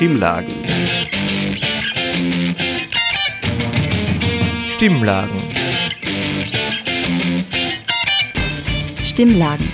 Stimmlagen. 0.00 0.48
Stimmlagen. 4.70 5.36
Stimmlagen. 9.04 9.68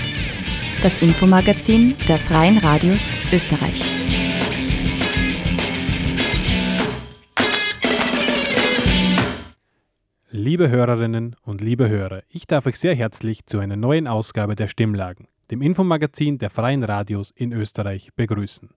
Das 0.82 1.00
Infomagazin 1.00 1.94
der 2.08 2.18
Freien 2.18 2.58
Radios 2.58 3.14
Österreich. 3.32 3.84
Liebe 10.32 10.68
Hörerinnen 10.68 11.36
und 11.42 11.60
liebe 11.60 11.88
Hörer, 11.88 12.24
ich 12.32 12.48
darf 12.48 12.66
euch 12.66 12.80
sehr 12.80 12.96
herzlich 12.96 13.46
zu 13.46 13.60
einer 13.60 13.76
neuen 13.76 14.08
Ausgabe 14.08 14.56
der 14.56 14.66
Stimmlagen, 14.66 15.28
dem 15.52 15.62
Infomagazin 15.62 16.38
der 16.38 16.50
Freien 16.50 16.82
Radios 16.82 17.30
in 17.30 17.52
Österreich, 17.52 18.10
begrüßen. 18.16 18.70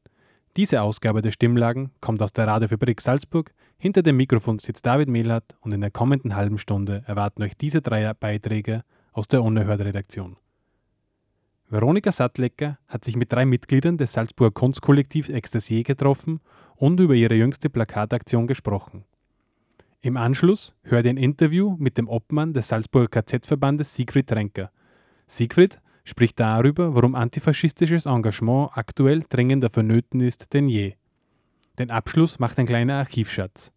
Diese 0.59 0.81
Ausgabe 0.81 1.21
der 1.21 1.31
Stimmlagen 1.31 1.91
kommt 2.01 2.21
aus 2.21 2.33
der 2.33 2.45
Radiofabrik 2.45 2.99
Salzburg. 2.99 3.53
Hinter 3.77 4.01
dem 4.01 4.17
Mikrofon 4.17 4.59
sitzt 4.59 4.85
David 4.85 5.07
Mehlhardt 5.07 5.55
und 5.61 5.73
in 5.73 5.79
der 5.79 5.89
kommenden 5.89 6.35
halben 6.35 6.57
Stunde 6.57 7.01
erwarten 7.07 7.43
euch 7.43 7.55
diese 7.55 7.81
drei 7.81 8.13
Beiträge 8.13 8.83
aus 9.13 9.29
der 9.29 9.41
Unerhört-Redaktion. 9.41 10.35
Veronika 11.69 12.11
Sattlecker 12.11 12.77
hat 12.87 13.05
sich 13.05 13.15
mit 13.15 13.31
drei 13.31 13.45
Mitgliedern 13.45 13.97
des 13.97 14.11
Salzburger 14.11 14.51
Kunstkollektivs 14.51 15.29
Extasier 15.29 15.83
getroffen 15.83 16.41
und 16.75 16.99
über 16.99 17.13
ihre 17.13 17.35
jüngste 17.35 17.69
Plakataktion 17.69 18.45
gesprochen. 18.45 19.05
Im 20.01 20.17
Anschluss 20.17 20.75
hört 20.83 21.05
ihr 21.05 21.11
ein 21.11 21.15
Interview 21.15 21.77
mit 21.79 21.97
dem 21.97 22.09
Obmann 22.09 22.51
des 22.51 22.67
Salzburger 22.67 23.21
KZ-Verbandes 23.21 23.95
Siegfried 23.95 24.29
Renker. 24.33 24.71
Siegfried 25.25 25.79
spricht 26.09 26.39
darüber, 26.39 26.95
warum 26.95 27.15
antifaschistisches 27.15 28.05
Engagement 28.05 28.71
aktuell 28.73 29.21
dringender 29.29 29.69
vonnöten 29.69 30.19
ist 30.19 30.53
denn 30.53 30.67
je. 30.67 30.93
Den 31.77 31.91
Abschluss 31.91 32.39
macht 32.39 32.59
ein 32.59 32.65
kleiner 32.65 32.95
Archivschatz. 32.95 33.71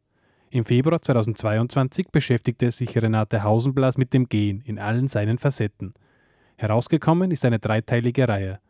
Im 0.50 0.64
Februar 0.64 1.00
2022 1.00 2.08
beschäftigte 2.10 2.70
sich 2.70 2.96
Renate 3.00 3.42
Hausenblas 3.42 3.96
mit 3.96 4.12
dem 4.12 4.28
Gehen 4.28 4.60
in 4.66 4.78
allen 4.78 5.08
seinen 5.08 5.38
Facetten. 5.38 5.94
Herausgekommen 6.56 7.30
ist 7.30 7.44
eine 7.44 7.58
dreiteilige 7.58 8.28
Reihe. 8.28 8.60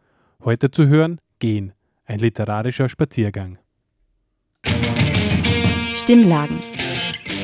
Heute 0.45 0.71
zu 0.71 0.87
hören 0.87 1.19
Gehen, 1.39 1.73
ein 2.05 2.19
literarischer 2.19 2.89
Spaziergang. 2.89 3.59
Stimmlagen. 5.95 6.61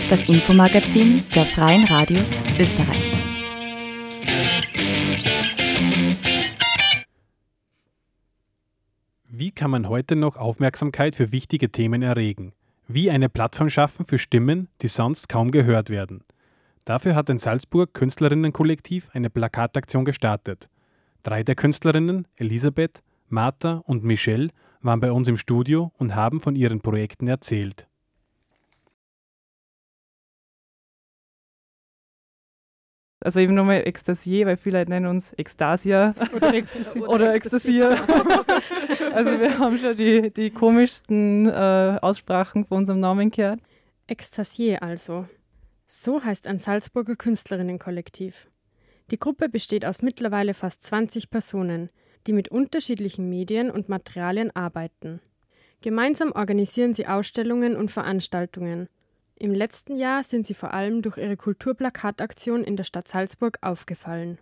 Das 0.08 0.24
Infomagazin 0.28 1.22
der 1.34 1.46
Freien 1.46 1.84
Radios 1.84 2.42
Österreich. 2.58 3.07
Wie 9.30 9.50
kann 9.50 9.70
man 9.70 9.90
heute 9.90 10.16
noch 10.16 10.38
Aufmerksamkeit 10.38 11.14
für 11.14 11.32
wichtige 11.32 11.70
Themen 11.70 12.00
erregen? 12.00 12.54
Wie 12.86 13.10
eine 13.10 13.28
Plattform 13.28 13.68
schaffen 13.68 14.06
für 14.06 14.16
Stimmen, 14.16 14.68
die 14.80 14.88
sonst 14.88 15.28
kaum 15.28 15.50
gehört 15.50 15.90
werden? 15.90 16.24
Dafür 16.86 17.14
hat 17.14 17.28
ein 17.28 17.36
Salzburg 17.36 17.92
Künstlerinnenkollektiv 17.92 19.10
eine 19.12 19.28
Plakataktion 19.28 20.06
gestartet. 20.06 20.70
Drei 21.24 21.42
der 21.42 21.56
Künstlerinnen, 21.56 22.26
Elisabeth, 22.36 23.02
Martha 23.28 23.82
und 23.84 24.02
Michelle, 24.02 24.48
waren 24.80 25.00
bei 25.00 25.12
uns 25.12 25.28
im 25.28 25.36
Studio 25.36 25.92
und 25.98 26.14
haben 26.14 26.40
von 26.40 26.56
ihren 26.56 26.80
Projekten 26.80 27.28
erzählt. 27.28 27.87
Also 33.20 33.40
eben 33.40 33.54
nochmal 33.54 33.82
Ekstasier, 33.84 34.46
weil 34.46 34.56
viele 34.56 34.78
Leute 34.78 34.90
nennen 34.90 35.06
uns 35.06 35.32
Ekstasia 35.36 36.14
oder 36.34 36.54
Ecstasy. 36.54 37.00
oder 37.00 37.34
Ekstasier. 37.34 37.90
also 39.12 39.40
wir 39.40 39.58
haben 39.58 39.78
schon 39.78 39.96
die, 39.96 40.30
die 40.30 40.50
komischsten 40.50 41.48
äh, 41.48 41.98
Aussprachen 42.00 42.64
von 42.64 42.78
unserem 42.78 43.00
Namen 43.00 43.30
gehört. 43.30 43.60
Ekstasier 44.06 44.82
also. 44.82 45.26
So 45.88 46.22
heißt 46.22 46.46
ein 46.46 46.58
Salzburger 46.58 47.16
Künstlerinnenkollektiv. 47.16 48.48
Die 49.10 49.18
Gruppe 49.18 49.48
besteht 49.48 49.84
aus 49.84 50.02
mittlerweile 50.02 50.54
fast 50.54 50.82
20 50.84 51.30
Personen, 51.30 51.90
die 52.26 52.32
mit 52.32 52.50
unterschiedlichen 52.50 53.28
Medien 53.28 53.70
und 53.70 53.88
Materialien 53.88 54.54
arbeiten. 54.54 55.20
Gemeinsam 55.80 56.32
organisieren 56.32 56.92
sie 56.92 57.06
Ausstellungen 57.06 57.74
und 57.74 57.90
Veranstaltungen. 57.90 58.88
Im 59.40 59.54
letzten 59.54 59.96
Jahr 59.96 60.24
sind 60.24 60.46
sie 60.46 60.54
vor 60.54 60.74
allem 60.74 61.00
durch 61.00 61.16
ihre 61.16 61.36
Kulturplakataktion 61.36 62.64
in 62.64 62.76
der 62.76 62.82
Stadt 62.82 63.06
Salzburg 63.06 63.58
aufgefallen. 63.60 64.38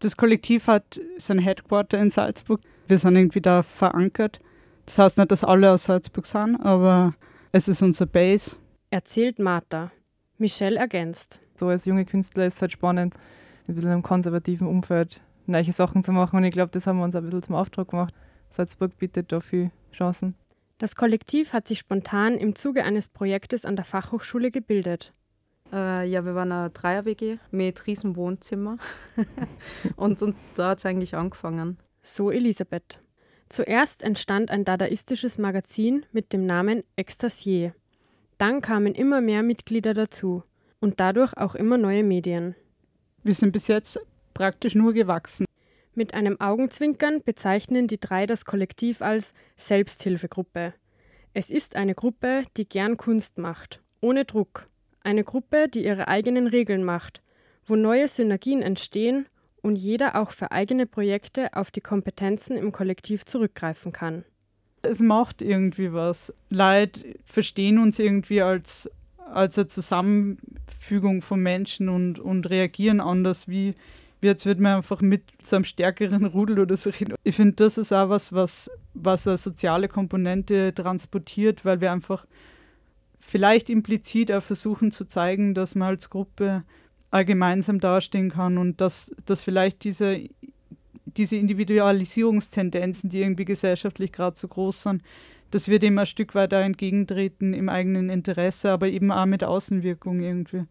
Das 0.00 0.16
Kollektiv 0.16 0.66
hat 0.66 1.00
sein 1.18 1.38
Headquarter 1.38 1.98
in 1.98 2.10
Salzburg. 2.10 2.60
Wir 2.88 2.98
sind 2.98 3.14
irgendwie 3.14 3.40
da 3.40 3.62
verankert. 3.62 4.40
Das 4.86 4.98
heißt 4.98 5.18
nicht, 5.18 5.30
dass 5.30 5.44
alle 5.44 5.70
aus 5.70 5.84
Salzburg 5.84 6.26
sind, 6.26 6.56
aber 6.56 7.14
es 7.52 7.68
ist 7.68 7.80
unser 7.80 8.06
Base. 8.06 8.56
Erzählt 8.90 9.38
Martha. 9.38 9.92
Michelle 10.36 10.80
ergänzt. 10.80 11.40
So 11.54 11.68
als 11.68 11.84
junge 11.84 12.04
Künstler 12.04 12.46
ist 12.46 12.56
es 12.56 12.60
halt 12.60 12.72
spannend, 12.72 13.14
ein 13.68 13.74
bisschen 13.76 13.92
im 13.92 14.02
konservativen 14.02 14.66
Umfeld 14.66 15.20
neue 15.46 15.70
Sachen 15.70 16.02
zu 16.02 16.10
machen. 16.10 16.38
Und 16.38 16.44
ich 16.44 16.52
glaube, 16.52 16.72
das 16.72 16.88
haben 16.88 16.98
wir 16.98 17.04
uns 17.04 17.14
ein 17.14 17.22
bisschen 17.22 17.44
zum 17.44 17.54
Auftrag 17.54 17.88
gemacht. 17.88 18.12
Salzburg 18.50 18.98
bietet 18.98 19.30
da 19.30 19.38
viele 19.38 19.70
Chancen. 19.92 20.34
Das 20.84 20.96
Kollektiv 20.96 21.54
hat 21.54 21.66
sich 21.66 21.78
spontan 21.78 22.36
im 22.36 22.54
Zuge 22.54 22.84
eines 22.84 23.08
Projektes 23.08 23.64
an 23.64 23.74
der 23.74 23.86
Fachhochschule 23.86 24.50
gebildet. 24.50 25.14
Äh, 25.72 26.06
ja, 26.06 26.26
wir 26.26 26.34
waren 26.34 26.52
eine 26.52 26.68
Dreier-WG 26.68 27.38
mit 27.50 27.86
riesen 27.86 28.16
Wohnzimmer. 28.16 28.76
und, 29.96 30.20
und 30.20 30.36
da 30.56 30.68
hat 30.68 30.80
es 30.80 30.84
eigentlich 30.84 31.16
angefangen. 31.16 31.78
So 32.02 32.30
Elisabeth. 32.30 33.00
Zuerst 33.48 34.02
entstand 34.02 34.50
ein 34.50 34.66
dadaistisches 34.66 35.38
Magazin 35.38 36.04
mit 36.12 36.34
dem 36.34 36.44
Namen 36.44 36.82
Ekstasier. 36.96 37.74
Dann 38.36 38.60
kamen 38.60 38.94
immer 38.94 39.22
mehr 39.22 39.42
Mitglieder 39.42 39.94
dazu 39.94 40.42
und 40.80 41.00
dadurch 41.00 41.34
auch 41.38 41.54
immer 41.54 41.78
neue 41.78 42.04
Medien. 42.04 42.56
Wir 43.22 43.32
sind 43.32 43.52
bis 43.52 43.68
jetzt 43.68 43.98
praktisch 44.34 44.74
nur 44.74 44.92
gewachsen. 44.92 45.46
Mit 45.96 46.12
einem 46.12 46.40
Augenzwinkern 46.40 47.22
bezeichnen 47.22 47.86
die 47.86 48.00
drei 48.00 48.26
das 48.26 48.44
Kollektiv 48.44 49.00
als 49.00 49.32
Selbsthilfegruppe. 49.56 50.74
Es 51.34 51.50
ist 51.50 51.76
eine 51.76 51.94
Gruppe, 51.94 52.42
die 52.56 52.68
gern 52.68 52.96
Kunst 52.96 53.38
macht, 53.38 53.80
ohne 54.00 54.24
Druck. 54.24 54.68
Eine 55.02 55.22
Gruppe, 55.22 55.68
die 55.68 55.84
ihre 55.84 56.08
eigenen 56.08 56.48
Regeln 56.48 56.82
macht, 56.82 57.22
wo 57.66 57.76
neue 57.76 58.08
Synergien 58.08 58.60
entstehen 58.60 59.26
und 59.62 59.76
jeder 59.76 60.16
auch 60.16 60.32
für 60.32 60.50
eigene 60.50 60.86
Projekte 60.86 61.54
auf 61.54 61.70
die 61.70 61.80
Kompetenzen 61.80 62.56
im 62.56 62.72
Kollektiv 62.72 63.24
zurückgreifen 63.24 63.92
kann. 63.92 64.24
Es 64.82 65.00
macht 65.00 65.42
irgendwie 65.42 65.92
was. 65.92 66.32
Leute 66.50 67.14
verstehen 67.24 67.78
uns 67.78 67.98
irgendwie 67.98 68.42
als, 68.42 68.90
als 69.16 69.56
eine 69.58 69.68
Zusammenfügung 69.68 71.22
von 71.22 71.40
Menschen 71.40 71.88
und, 71.88 72.18
und 72.18 72.50
reagieren 72.50 73.00
anders 73.00 73.48
wie 73.48 73.74
Jetzt 74.24 74.46
wird 74.46 74.58
man 74.58 74.76
einfach 74.76 75.00
mit 75.02 75.22
so 75.42 75.56
einem 75.56 75.64
stärkeren 75.64 76.24
Rudel 76.24 76.58
oder 76.58 76.76
so 76.76 76.90
reden. 76.90 77.14
Ich 77.24 77.36
finde, 77.36 77.56
das 77.56 77.76
ist 77.76 77.92
auch 77.92 78.08
was, 78.08 78.32
was, 78.32 78.70
was 78.94 79.26
eine 79.28 79.38
soziale 79.38 79.88
Komponente 79.88 80.72
transportiert, 80.74 81.64
weil 81.64 81.80
wir 81.80 81.92
einfach 81.92 82.26
vielleicht 83.20 83.68
implizit 83.70 84.32
auch 84.32 84.42
versuchen 84.42 84.92
zu 84.92 85.04
zeigen, 85.04 85.54
dass 85.54 85.74
man 85.74 85.88
als 85.88 86.10
Gruppe 86.10 86.64
gemeinsam 87.10 87.78
dastehen 87.78 88.30
kann 88.30 88.58
und 88.58 88.80
dass, 88.80 89.14
dass 89.24 89.40
vielleicht 89.40 89.84
diese, 89.84 90.28
diese 91.04 91.36
Individualisierungstendenzen, 91.36 93.08
die 93.08 93.20
irgendwie 93.20 93.44
gesellschaftlich 93.44 94.10
gerade 94.10 94.36
so 94.36 94.48
groß 94.48 94.82
sind, 94.82 95.02
dass 95.52 95.68
wir 95.68 95.78
dem 95.78 95.96
ein 95.98 96.06
Stück 96.06 96.34
weiter 96.34 96.58
entgegentreten 96.60 97.54
im 97.54 97.68
eigenen 97.68 98.10
Interesse, 98.10 98.72
aber 98.72 98.88
eben 98.88 99.12
auch 99.12 99.26
mit 99.26 99.44
Außenwirkung 99.44 100.20
irgendwie. 100.20 100.62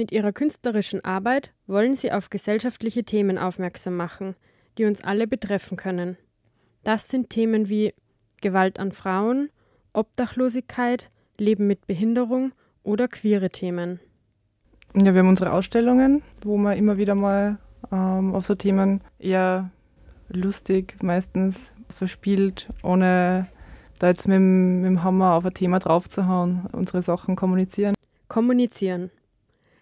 Mit 0.00 0.12
ihrer 0.12 0.32
künstlerischen 0.32 1.04
Arbeit 1.04 1.52
wollen 1.66 1.94
sie 1.94 2.10
auf 2.10 2.30
gesellschaftliche 2.30 3.04
Themen 3.04 3.36
aufmerksam 3.36 3.96
machen, 3.96 4.34
die 4.78 4.86
uns 4.86 5.04
alle 5.04 5.26
betreffen 5.26 5.76
können. 5.76 6.16
Das 6.84 7.08
sind 7.08 7.28
Themen 7.28 7.68
wie 7.68 7.92
Gewalt 8.40 8.80
an 8.80 8.92
Frauen, 8.92 9.50
Obdachlosigkeit, 9.92 11.10
Leben 11.36 11.66
mit 11.66 11.86
Behinderung 11.86 12.52
oder 12.82 13.08
queere 13.08 13.50
Themen. 13.50 14.00
Ja, 14.94 15.12
wir 15.12 15.20
haben 15.20 15.28
unsere 15.28 15.52
Ausstellungen, 15.52 16.22
wo 16.40 16.56
wir 16.56 16.76
immer 16.76 16.96
wieder 16.96 17.14
mal 17.14 17.58
ähm, 17.92 18.34
auf 18.34 18.46
so 18.46 18.54
Themen 18.54 19.02
eher 19.18 19.70
lustig 20.30 20.96
meistens 21.02 21.74
verspielt, 21.90 22.70
ohne 22.82 23.48
da 23.98 24.08
jetzt 24.08 24.26
mit 24.26 24.36
dem, 24.36 24.80
mit 24.80 24.86
dem 24.86 25.04
Hammer 25.04 25.34
auf 25.34 25.44
ein 25.44 25.52
Thema 25.52 25.78
draufzuhauen, 25.78 26.64
unsere 26.72 27.02
Sachen 27.02 27.36
kommunizieren. 27.36 27.94
Kommunizieren. 28.28 29.10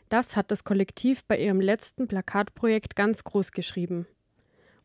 Das 0.09 0.37
hat 0.37 0.51
das 0.51 0.65
Kollektiv 0.65 1.25
bei 1.25 1.39
ihrem 1.39 1.61
letzten 1.61 2.09
Plakatprojekt 2.09 2.97
ganz 2.97 3.25
groß 3.25 3.53
geschrieben. 3.53 4.07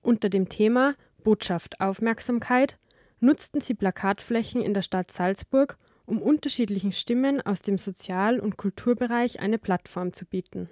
Unter 0.01 0.29
dem 0.29 0.49
Thema 0.49 0.95
Botschaft 1.23 1.79
Aufmerksamkeit 1.79 2.77
nutzten 3.21 3.61
sie 3.61 3.73
Plakatflächen 3.73 4.61
in 4.61 4.73
der 4.73 4.81
Stadt 4.81 5.11
Salzburg, 5.11 5.77
um 6.05 6.21
unterschiedlichen 6.21 6.91
Stimmen 6.91 7.39
aus 7.39 7.61
dem 7.61 7.77
Sozial- 7.77 8.41
und 8.41 8.57
Kulturbereich 8.57 9.39
eine 9.39 9.57
Plattform 9.57 10.11
zu 10.11 10.25
bieten. 10.25 10.69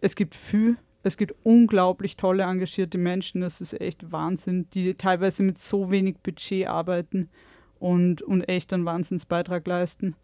Es 0.00 0.14
gibt 0.14 0.36
viel, 0.36 0.76
es 1.02 1.16
gibt 1.16 1.34
unglaublich 1.42 2.16
tolle 2.16 2.44
engagierte 2.44 2.98
Menschen, 2.98 3.40
das 3.40 3.60
ist 3.60 3.80
echt 3.80 4.12
Wahnsinn, 4.12 4.68
die 4.70 4.94
teilweise 4.94 5.42
mit 5.42 5.58
so 5.58 5.90
wenig 5.90 6.18
Budget 6.18 6.68
arbeiten 6.68 7.28
und, 7.80 8.22
und 8.22 8.42
echt 8.42 8.72
einen 8.72 8.84
Wahnsinnsbeitrag 8.84 9.66
leisten. 9.66 10.14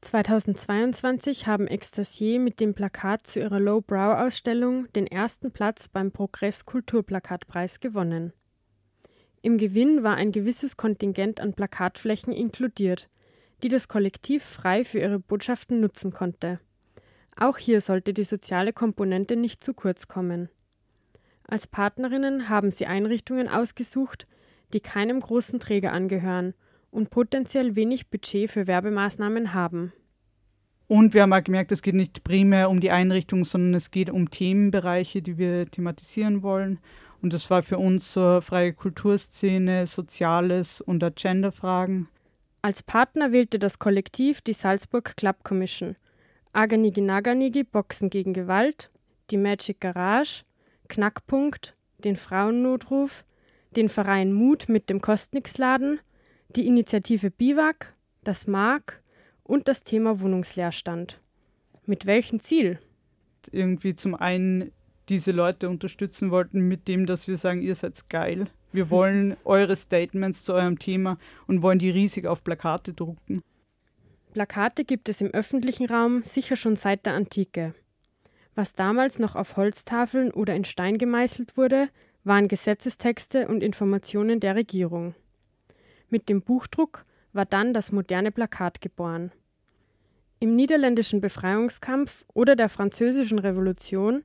2022 0.00 1.48
haben 1.48 1.66
Extasier 1.66 2.38
mit 2.38 2.60
dem 2.60 2.72
Plakat 2.72 3.26
zu 3.26 3.40
ihrer 3.40 3.58
Low-Brow-Ausstellung 3.58 4.90
den 4.92 5.08
ersten 5.08 5.50
Platz 5.50 5.88
beim 5.88 6.12
Progress 6.12 6.64
Kulturplakatpreis 6.64 7.80
gewonnen. 7.80 8.32
Im 9.42 9.58
Gewinn 9.58 10.04
war 10.04 10.14
ein 10.14 10.30
gewisses 10.30 10.76
Kontingent 10.76 11.40
an 11.40 11.52
Plakatflächen 11.52 12.32
inkludiert, 12.32 13.08
die 13.64 13.68
das 13.68 13.88
Kollektiv 13.88 14.44
frei 14.44 14.84
für 14.84 15.00
ihre 15.00 15.18
Botschaften 15.18 15.80
nutzen 15.80 16.12
konnte. 16.12 16.60
Auch 17.36 17.58
hier 17.58 17.80
sollte 17.80 18.14
die 18.14 18.24
soziale 18.24 18.72
Komponente 18.72 19.34
nicht 19.34 19.64
zu 19.64 19.74
kurz 19.74 20.06
kommen. 20.06 20.48
Als 21.42 21.66
Partnerinnen 21.66 22.48
haben 22.48 22.70
sie 22.70 22.86
Einrichtungen 22.86 23.48
ausgesucht, 23.48 24.26
die 24.72 24.80
keinem 24.80 25.18
großen 25.18 25.58
Träger 25.58 25.92
angehören 25.92 26.54
und 26.90 27.10
potenziell 27.10 27.76
wenig 27.76 28.08
Budget 28.08 28.50
für 28.50 28.66
Werbemaßnahmen 28.66 29.54
haben. 29.54 29.92
Und 30.86 31.12
wir 31.12 31.22
haben 31.22 31.32
auch 31.34 31.44
gemerkt, 31.44 31.70
es 31.70 31.82
geht 31.82 31.94
nicht 31.94 32.24
primär 32.24 32.70
um 32.70 32.80
die 32.80 32.90
Einrichtung, 32.90 33.44
sondern 33.44 33.74
es 33.74 33.90
geht 33.90 34.08
um 34.08 34.30
Themenbereiche, 34.30 35.20
die 35.20 35.36
wir 35.36 35.70
thematisieren 35.70 36.42
wollen. 36.42 36.78
Und 37.20 37.34
das 37.34 37.50
war 37.50 37.62
für 37.62 37.78
uns 37.78 38.12
so 38.12 38.40
freie 38.40 38.72
Kulturszene, 38.72 39.86
Soziales 39.86 40.80
und 40.80 41.04
Agenda-Fragen. 41.04 42.08
Als 42.62 42.82
Partner 42.82 43.32
wählte 43.32 43.58
das 43.58 43.78
Kollektiv 43.78 44.40
die 44.40 44.52
Salzburg 44.54 45.16
Club 45.16 45.44
Commission, 45.44 45.94
Aganigi 46.52 47.02
Naganigi 47.02 47.64
Boxen 47.64 48.08
gegen 48.08 48.32
Gewalt, 48.32 48.90
die 49.30 49.36
Magic 49.36 49.80
Garage, 49.80 50.44
Knackpunkt, 50.88 51.76
den 51.98 52.16
Frauennotruf, 52.16 53.24
den 53.76 53.88
Verein 53.88 54.32
Mut 54.32 54.68
mit 54.68 54.88
dem 54.88 55.00
Kostnix-Laden, 55.00 56.00
die 56.56 56.66
Initiative 56.66 57.30
Biwak, 57.30 57.92
das 58.24 58.46
Mark 58.46 59.02
und 59.42 59.68
das 59.68 59.82
Thema 59.82 60.20
Wohnungsleerstand. 60.20 61.20
Mit 61.86 62.06
welchem 62.06 62.40
Ziel? 62.40 62.78
Irgendwie 63.50 63.94
zum 63.94 64.14
einen 64.14 64.72
diese 65.08 65.32
Leute 65.32 65.68
unterstützen 65.68 66.30
wollten 66.30 66.60
mit 66.60 66.88
dem, 66.88 67.06
dass 67.06 67.28
wir 67.28 67.36
sagen, 67.36 67.62
ihr 67.62 67.74
seid 67.74 68.08
geil. 68.08 68.48
Wir 68.72 68.90
wollen 68.90 69.36
eure 69.44 69.76
Statements 69.76 70.44
zu 70.44 70.54
eurem 70.54 70.78
Thema 70.78 71.18
und 71.46 71.62
wollen 71.62 71.78
die 71.78 71.90
riesig 71.90 72.26
auf 72.26 72.44
Plakate 72.44 72.92
drucken. 72.92 73.42
Plakate 74.32 74.84
gibt 74.84 75.08
es 75.08 75.20
im 75.20 75.28
öffentlichen 75.28 75.86
Raum 75.86 76.22
sicher 76.22 76.56
schon 76.56 76.76
seit 76.76 77.06
der 77.06 77.14
Antike. 77.14 77.74
Was 78.54 78.72
damals 78.72 79.18
noch 79.18 79.36
auf 79.36 79.56
Holztafeln 79.56 80.30
oder 80.32 80.54
in 80.54 80.64
Stein 80.64 80.98
gemeißelt 80.98 81.56
wurde, 81.56 81.88
waren 82.24 82.48
Gesetzestexte 82.48 83.48
und 83.48 83.62
Informationen 83.62 84.40
der 84.40 84.56
Regierung. 84.56 85.14
Mit 86.10 86.28
dem 86.28 86.42
Buchdruck 86.42 87.04
war 87.32 87.44
dann 87.44 87.74
das 87.74 87.92
moderne 87.92 88.32
Plakat 88.32 88.80
geboren. 88.80 89.32
Im 90.40 90.54
niederländischen 90.56 91.20
Befreiungskampf 91.20 92.24
oder 92.32 92.56
der 92.56 92.68
französischen 92.68 93.38
Revolution 93.38 94.24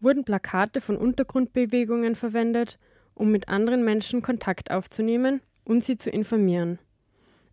wurden 0.00 0.24
Plakate 0.24 0.80
von 0.80 0.96
Untergrundbewegungen 0.96 2.16
verwendet, 2.16 2.78
um 3.14 3.30
mit 3.30 3.48
anderen 3.48 3.84
Menschen 3.84 4.22
Kontakt 4.22 4.70
aufzunehmen 4.70 5.40
und 5.64 5.84
sie 5.84 5.96
zu 5.96 6.10
informieren. 6.10 6.78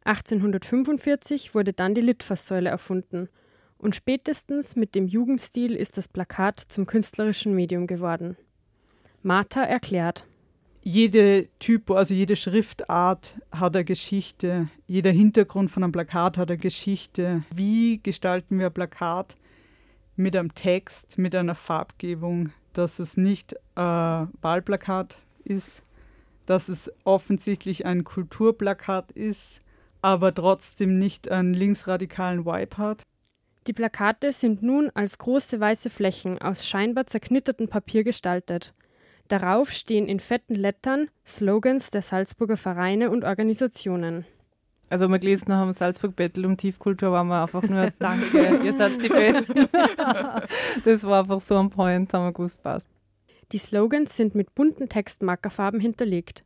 1845 0.05 1.53
wurde 1.53 1.73
dann 1.73 1.93
die 1.93 2.01
Litfaßsäule 2.01 2.69
erfunden 2.69 3.29
und 3.77 3.95
spätestens 3.95 4.75
mit 4.75 4.95
dem 4.95 5.07
Jugendstil 5.07 5.75
ist 5.75 5.97
das 5.97 6.07
Plakat 6.07 6.59
zum 6.59 6.85
künstlerischen 6.85 7.53
Medium 7.53 7.87
geworden. 7.87 8.35
Martha 9.21 9.63
erklärt. 9.63 10.25
Jede 10.91 11.49
Typo, 11.59 11.93
also 11.93 12.15
jede 12.15 12.35
Schriftart 12.35 13.39
hat 13.51 13.75
eine 13.75 13.85
Geschichte. 13.85 14.69
Jeder 14.87 15.11
Hintergrund 15.11 15.69
von 15.69 15.83
einem 15.83 15.91
Plakat 15.91 16.35
hat 16.35 16.49
eine 16.49 16.57
Geschichte. 16.57 17.43
Wie 17.53 17.99
gestalten 18.01 18.57
wir 18.57 18.65
ein 18.65 18.73
Plakat 18.73 19.35
mit 20.15 20.35
einem 20.35 20.55
Text, 20.55 21.19
mit 21.19 21.35
einer 21.35 21.53
Farbgebung, 21.53 22.49
dass 22.73 22.97
es 22.97 23.17
nicht 23.17 23.55
ein 23.75 24.29
Wahlplakat 24.41 25.19
ist, 25.43 25.83
dass 26.47 26.69
es 26.69 26.91
offensichtlich 27.03 27.85
ein 27.85 28.03
Kulturplakat 28.03 29.11
ist, 29.11 29.61
aber 30.01 30.33
trotzdem 30.33 30.97
nicht 30.97 31.29
einen 31.29 31.53
linksradikalen 31.53 32.47
Vibe 32.47 32.77
hat. 32.79 33.03
Die 33.67 33.73
Plakate 33.73 34.31
sind 34.31 34.63
nun 34.63 34.89
als 34.95 35.19
große 35.19 35.59
weiße 35.59 35.91
Flächen 35.91 36.41
aus 36.41 36.67
scheinbar 36.67 37.05
zerknittertem 37.05 37.67
Papier 37.67 38.03
gestaltet. 38.03 38.73
Darauf 39.29 39.71
stehen 39.71 40.07
in 40.07 40.19
fetten 40.19 40.55
Lettern 40.55 41.07
Slogans 41.25 41.91
der 41.91 42.01
Salzburger 42.01 42.57
Vereine 42.57 43.11
und 43.11 43.23
Organisationen. 43.23 44.25
Also 44.89 45.07
wir 45.07 45.19
gelesen 45.19 45.53
haben, 45.53 45.71
Salzburg 45.71 46.15
Battle 46.15 46.47
um 46.47 46.57
Tiefkultur 46.57 47.11
waren 47.11 47.27
wir 47.27 47.43
einfach 47.43 47.61
nur 47.61 47.91
Danke, 47.99 48.57
ihr 48.63 48.73
seid 48.73 49.03
die 49.03 49.07
Besten. 49.07 49.53
das 50.83 51.03
war 51.03 51.19
einfach 51.19 51.41
so 51.41 51.59
ein 51.59 51.69
Point, 51.69 52.11
haben 52.11 52.25
wir 52.25 52.33
gewusst, 52.33 52.63
passt. 52.63 52.89
Die 53.51 53.59
Slogans 53.59 54.15
sind 54.15 54.33
mit 54.33 54.55
bunten 54.55 54.89
Textmarkerfarben 54.89 55.79
hinterlegt. 55.79 56.43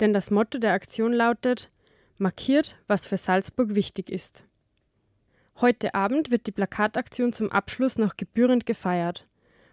Denn 0.00 0.14
das 0.14 0.30
Motto 0.30 0.58
der 0.58 0.72
Aktion 0.72 1.12
lautet 1.12 1.70
Markiert, 2.16 2.76
was 2.86 3.04
für 3.04 3.18
Salzburg 3.18 3.74
wichtig 3.74 4.08
ist. 4.08 4.46
Heute 5.60 5.94
Abend 5.94 6.30
wird 6.30 6.46
die 6.46 6.52
Plakataktion 6.52 7.34
zum 7.34 7.52
Abschluss 7.52 7.98
noch 7.98 8.16
gebührend 8.16 8.64
gefeiert. 8.64 9.26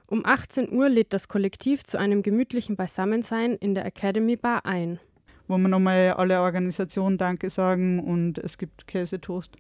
Um 0.10 0.26
18 0.26 0.72
Uhr 0.74 0.90
lädt 0.90 1.14
das 1.14 1.28
Kollektiv 1.28 1.84
zu 1.84 2.00
einem 2.00 2.24
gemütlichen 2.24 2.76
Beisammensein 2.76 3.54
in 3.54 3.76
der 3.76 3.86
Academy 3.86 4.38
Bar 4.38 4.66
ein. 4.66 5.00
Wo 5.48 5.56
wir 5.60 5.68
nochmal 5.68 6.14
alle 6.14 6.42
Organisationen 6.42 7.20
Danke 7.20 7.52
sagen 7.52 8.00
und 8.00 8.40
es 8.40 8.58
gibt 8.58 8.88
Käsetoast. 8.88 9.56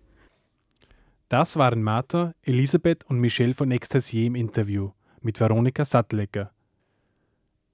Das 1.28 1.56
waren 1.57 1.84
Martha, 1.84 2.34
Elisabeth 2.42 3.06
und 3.06 3.19
Michelle 3.19 3.54
von 3.54 3.69
Extasier 3.69 4.25
im 4.25 4.34
Interview 4.34 4.90
mit 5.22 5.40
Veronika 5.40 5.86
Sattlecker. 5.86 6.51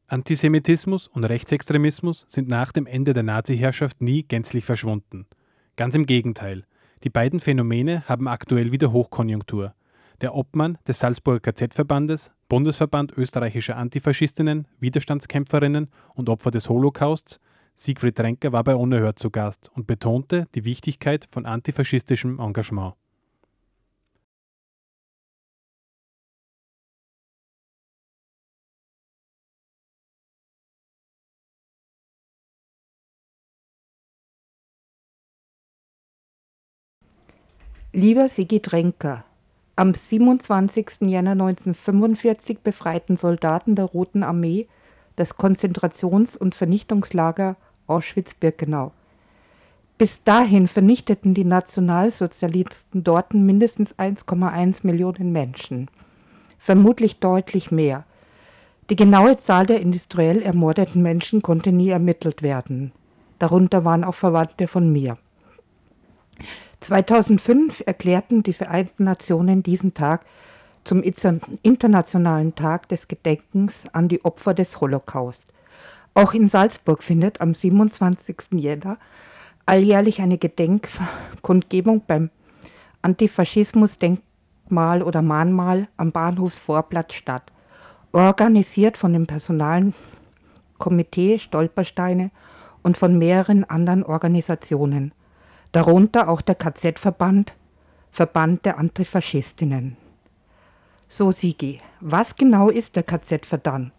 Antisemitismus 0.07 1.07
und 1.07 1.23
Rechtsextremismus 1.23 2.25
sind 2.27 2.49
nach 2.49 2.73
dem 2.73 2.87
Ende 2.87 3.13
der 3.13 3.23
Nazi-Herrschaft 3.23 4.01
nie 4.01 4.23
gänzlich 4.23 4.65
verschwunden. 4.65 5.27
Ganz 5.77 5.95
im 5.95 6.05
Gegenteil. 6.05 6.65
Die 7.05 7.09
beiden 7.09 7.39
Phänomene 7.39 8.05
haben 8.09 8.27
aktuell 8.27 8.73
wieder 8.73 8.91
Hochkonjunktur. 8.91 9.73
Der 10.19 10.35
Obmann 10.35 10.77
des 10.85 10.99
Salzburger 10.99 11.39
KZ-Verbandes, 11.39 12.31
Bundesverband 12.47 13.11
österreichischer 13.17 13.75
Antifaschistinnen, 13.75 14.67
Widerstandskämpferinnen 14.79 15.89
und 16.13 16.29
Opfer 16.29 16.51
des 16.51 16.69
Holocausts, 16.69 17.39
Siegfried 17.77 18.19
Renker 18.19 18.51
war 18.53 18.63
bei 18.63 18.75
Unerhört 18.75 19.19
zu 19.19 19.31
Gast 19.31 19.69
und 19.73 19.87
betonte 19.87 20.47
die 20.55 20.63
Wichtigkeit 20.63 21.27
von 21.29 21.45
antifaschistischem 21.45 22.39
Engagement. 22.39 22.93
Lieber 37.91 38.29
Sigrid 38.29 38.71
Renker, 38.73 39.25
am 39.75 39.93
27. 39.93 41.01
Jänner 41.01 41.31
1945 41.31 42.59
befreiten 42.59 43.17
Soldaten 43.17 43.75
der 43.75 43.85
Roten 43.85 44.23
Armee 44.23 44.67
das 45.15 45.37
Konzentrations- 45.37 46.37
und 46.37 46.55
Vernichtungslager 46.55 47.55
Auschwitz-Birkenau. 47.87 48.91
Bis 49.97 50.23
dahin 50.23 50.67
vernichteten 50.67 51.33
die 51.33 51.45
Nationalsozialisten 51.45 53.03
dort 53.03 53.33
mindestens 53.33 53.97
1,1 53.97 54.79
Millionen 54.83 55.31
Menschen, 55.31 55.89
vermutlich 56.57 57.19
deutlich 57.19 57.71
mehr. 57.71 58.03
Die 58.89 58.97
genaue 58.97 59.37
Zahl 59.37 59.65
der 59.65 59.79
industriell 59.79 60.41
ermordeten 60.41 61.01
Menschen 61.01 61.41
konnte 61.41 61.71
nie 61.71 61.89
ermittelt 61.89 62.41
werden. 62.41 62.91
Darunter 63.39 63.85
waren 63.85 64.03
auch 64.03 64.15
Verwandte 64.15 64.67
von 64.67 64.91
mir. 64.91 65.17
2005 66.85 67.81
erklärten 67.87 68.43
die 68.43 68.53
Vereinten 68.53 69.05
Nationen 69.05 69.63
diesen 69.63 69.95
Tag 69.95 70.23
zum 70.83 71.01
Internationalen 71.01 72.53
Tag 72.53 72.87
des 72.89 73.07
Gedenkens 73.07 73.85
an 73.91 74.07
die 74.07 74.23
Opfer 74.23 74.53
des 74.53 74.79
Holocaust. 74.79 75.51
Auch 76.13 76.35
in 76.35 76.47
Salzburg 76.47 77.01
findet 77.01 77.41
am 77.41 77.55
27. 77.55 78.37
Jänner 78.51 78.99
alljährlich 79.65 80.21
eine 80.21 80.37
Gedenkkundgebung 80.37 82.03
beim 82.05 82.29
Antifaschismusdenkmal 83.01 85.01
oder 85.01 85.23
Mahnmal 85.23 85.87
am 85.97 86.11
Bahnhofsvorplatz 86.11 87.15
statt, 87.15 87.51
organisiert 88.11 88.99
von 88.99 89.11
dem 89.11 89.25
personalen 89.25 89.95
Komitee 90.77 91.39
Stolpersteine 91.39 92.29
und 92.83 92.95
von 92.95 93.17
mehreren 93.17 93.63
anderen 93.63 94.03
Organisationen 94.03 95.13
darunter 95.75 96.29
auch 96.29 96.39
der 96.39 96.55
KZ-Verband, 96.55 97.53
Verband 98.09 98.63
der 98.65 98.77
Antifaschistinnen. 98.77 99.97
So, 101.09 101.31
Sigi, 101.31 101.81
was 101.99 102.37
genau 102.37 102.69
ist 102.69 102.95
der 102.95 103.03
KZ-Verband? 103.03 103.91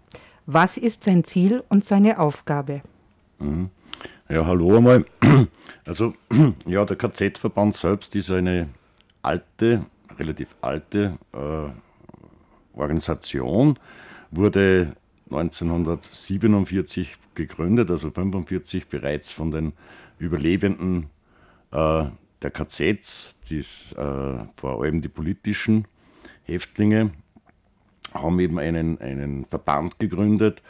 Was 0.46 0.78
ist 0.78 1.04
sein 1.04 1.22
Ziel 1.24 1.62
und 1.68 1.84
seine 1.84 2.18
Aufgabe? 2.18 2.80
Mhm. 3.38 3.68
Ja, 4.28 4.46
hallo 4.46 4.78
einmal. 4.78 5.04
Also, 5.84 6.14
ja, 6.66 6.84
der 6.84 6.96
KZ-Verband 6.96 7.76
selbst 7.76 8.16
ist 8.16 8.30
eine 8.30 8.70
alte, 9.22 9.84
relativ 10.18 10.56
alte 10.62 11.18
äh, 11.32 11.68
Organisation, 12.76 13.78
wurde 14.32 14.96
1947 15.30 17.16
gegründet, 17.34 17.90
also 17.90 18.08
1945 18.08 18.88
bereits 18.88 19.30
von 19.30 19.50
den 19.52 19.74
Überlebenden 20.18 21.10
der 21.72 22.50
KZs, 22.50 23.34
dies, 23.48 23.92
äh, 23.92 24.38
vor 24.56 24.82
allem 24.82 25.00
die 25.00 25.08
politischen 25.08 25.86
Häftlinge, 26.44 27.10
haben 28.14 28.38
eben 28.40 28.58
einen, 28.58 29.00
einen 29.00 29.44
Verband 29.46 29.98
gegründet, 29.98 30.62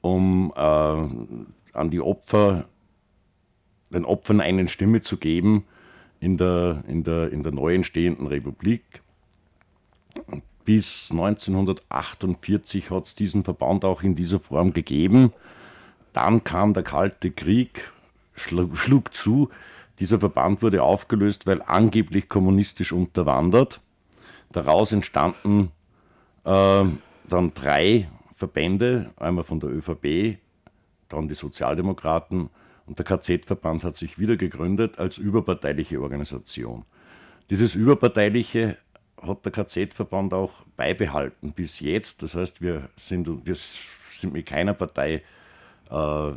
um 0.00 0.52
äh, 0.56 0.60
an 0.60 1.90
die 1.90 2.00
Opfer 2.00 2.66
den 3.90 4.04
Opfern 4.04 4.40
eine 4.40 4.68
Stimme 4.68 5.02
zu 5.02 5.16
geben 5.16 5.64
in 6.20 6.36
der, 6.36 6.82
in 6.88 7.04
der, 7.04 7.32
in 7.32 7.42
der 7.42 7.52
neu 7.52 7.74
entstehenden 7.74 8.26
Republik. 8.26 8.82
Bis 10.64 11.10
1948 11.10 12.90
hat 12.90 13.06
es 13.06 13.14
diesen 13.14 13.44
Verband 13.44 13.84
auch 13.84 14.02
in 14.02 14.14
dieser 14.14 14.40
Form 14.40 14.72
gegeben. 14.72 15.32
Dann 16.12 16.44
kam 16.44 16.74
der 16.74 16.82
Kalte 16.82 17.30
Krieg, 17.30 17.90
schlug, 18.34 18.76
schlug 18.76 19.14
zu. 19.14 19.48
Dieser 19.98 20.20
Verband 20.20 20.62
wurde 20.62 20.82
aufgelöst, 20.82 21.46
weil 21.46 21.62
angeblich 21.62 22.28
kommunistisch 22.28 22.92
unterwandert. 22.92 23.80
Daraus 24.52 24.92
entstanden 24.92 25.72
äh, 26.44 26.84
dann 27.28 27.54
drei 27.54 28.08
Verbände, 28.34 29.10
einmal 29.16 29.44
von 29.44 29.60
der 29.60 29.70
ÖVP, 29.70 30.38
dann 31.08 31.28
die 31.28 31.34
Sozialdemokraten 31.34 32.50
und 32.86 32.98
der 32.98 33.04
KZ-Verband 33.04 33.84
hat 33.84 33.96
sich 33.96 34.18
wieder 34.18 34.36
gegründet 34.36 34.98
als 34.98 35.18
überparteiliche 35.18 36.00
Organisation. 36.00 36.84
Dieses 37.50 37.74
überparteiliche 37.74 38.78
hat 39.20 39.44
der 39.44 39.52
KZ-Verband 39.52 40.32
auch 40.32 40.62
beibehalten 40.76 41.52
bis 41.52 41.80
jetzt. 41.80 42.22
Das 42.22 42.34
heißt, 42.34 42.62
wir 42.62 42.88
sind, 42.96 43.46
wir 43.46 43.56
sind 43.56 44.32
mit 44.32 44.46
keiner 44.46 44.74
Partei 44.74 45.22
äh, 45.90 46.32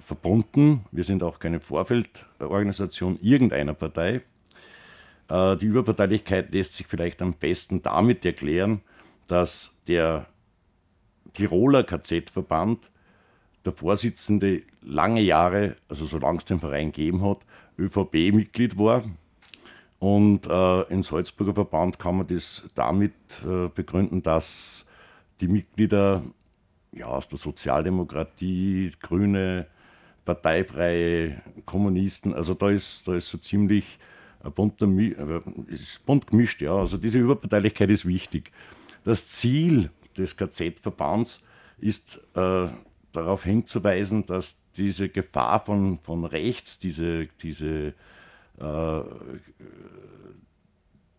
verbunden. 0.00 0.84
Wir 0.92 1.04
sind 1.04 1.22
auch 1.22 1.38
keine 1.38 1.60
Vorfeldorganisation 1.60 3.18
irgendeiner 3.20 3.74
Partei. 3.74 4.22
Äh, 5.28 5.56
die 5.56 5.66
Überparteilichkeit 5.66 6.52
lässt 6.52 6.74
sich 6.74 6.86
vielleicht 6.86 7.22
am 7.22 7.34
besten 7.34 7.82
damit 7.82 8.24
erklären, 8.24 8.80
dass 9.26 9.74
der 9.88 10.26
Tiroler 11.32 11.82
KZ-Verband 11.82 12.90
der 13.64 13.72
Vorsitzende 13.72 14.62
lange 14.82 15.20
Jahre, 15.20 15.76
also 15.88 16.04
solange 16.04 16.38
es 16.38 16.44
den 16.44 16.60
Verein 16.60 16.92
gegeben 16.92 17.22
hat, 17.24 17.40
ÖVP-Mitglied 17.78 18.78
war. 18.78 19.04
Und 19.98 20.46
äh, 20.46 20.82
im 20.82 21.02
Salzburger 21.02 21.54
Verband 21.54 21.98
kann 21.98 22.18
man 22.18 22.26
das 22.26 22.62
damit 22.74 23.14
äh, 23.44 23.68
begründen, 23.68 24.22
dass 24.22 24.86
die 25.40 25.48
Mitglieder 25.48 26.22
ja, 26.96 27.06
aus 27.06 27.28
der 27.28 27.38
Sozialdemokratie, 27.38 28.90
Grüne, 29.00 29.66
Parteifreie, 30.24 31.40
Kommunisten, 31.64 32.34
also 32.34 32.54
da 32.54 32.70
ist, 32.70 33.06
da 33.06 33.14
ist 33.14 33.28
so 33.28 33.38
ziemlich 33.38 33.98
ein 34.42 34.52
bunter, 34.52 34.86
äh, 34.86 35.40
ist 35.68 36.04
bunt 36.04 36.26
gemischt, 36.26 36.62
ja. 36.62 36.74
Also 36.74 36.98
diese 36.98 37.18
Überparteilichkeit 37.18 37.90
ist 37.90 38.06
wichtig. 38.06 38.50
Das 39.04 39.28
Ziel 39.28 39.90
des 40.16 40.36
KZ-Verbands 40.36 41.42
ist 41.78 42.20
äh, 42.34 42.68
darauf 43.12 43.44
hinzuweisen, 43.44 44.26
dass 44.26 44.56
diese 44.76 45.08
Gefahr 45.08 45.64
von, 45.64 45.98
von 46.02 46.24
rechts, 46.24 46.78
diese, 46.78 47.26
diese 47.40 47.94
äh, 48.58 49.00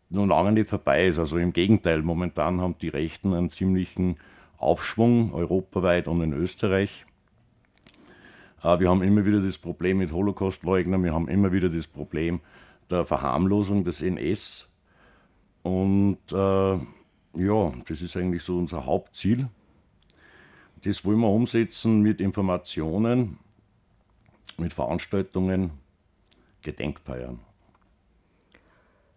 nun 0.09 0.29
lange 0.29 0.51
nicht 0.51 0.69
vorbei 0.69 1.07
ist. 1.07 1.19
Also 1.19 1.37
im 1.37 1.53
Gegenteil, 1.53 2.01
momentan 2.01 2.61
haben 2.61 2.75
die 2.81 2.89
Rechten 2.89 3.33
einen 3.33 3.49
ziemlichen 3.49 4.17
Aufschwung 4.57 5.33
europaweit 5.33 6.07
und 6.07 6.21
in 6.21 6.33
Österreich. 6.33 7.05
Äh, 8.63 8.79
wir 8.79 8.89
haben 8.89 9.01
immer 9.01 9.25
wieder 9.25 9.41
das 9.41 9.57
Problem 9.57 9.97
mit 9.99 10.11
Holocaust-Leugnern, 10.11 11.03
wir 11.03 11.13
haben 11.13 11.27
immer 11.27 11.51
wieder 11.51 11.69
das 11.69 11.87
Problem 11.87 12.41
der 12.89 13.05
Verharmlosung 13.05 13.83
des 13.83 14.01
NS. 14.01 14.69
Und 15.63 16.19
äh, 16.31 16.73
ja, 16.75 17.73
das 17.87 18.01
ist 18.01 18.15
eigentlich 18.17 18.43
so 18.43 18.57
unser 18.57 18.85
Hauptziel. 18.85 19.47
Das 20.83 21.03
wollen 21.03 21.19
wir 21.19 21.29
umsetzen 21.29 22.01
mit 22.01 22.21
Informationen, 22.21 23.39
mit 24.57 24.73
Veranstaltungen, 24.73 25.71
Gedenkfeiern. 26.61 27.39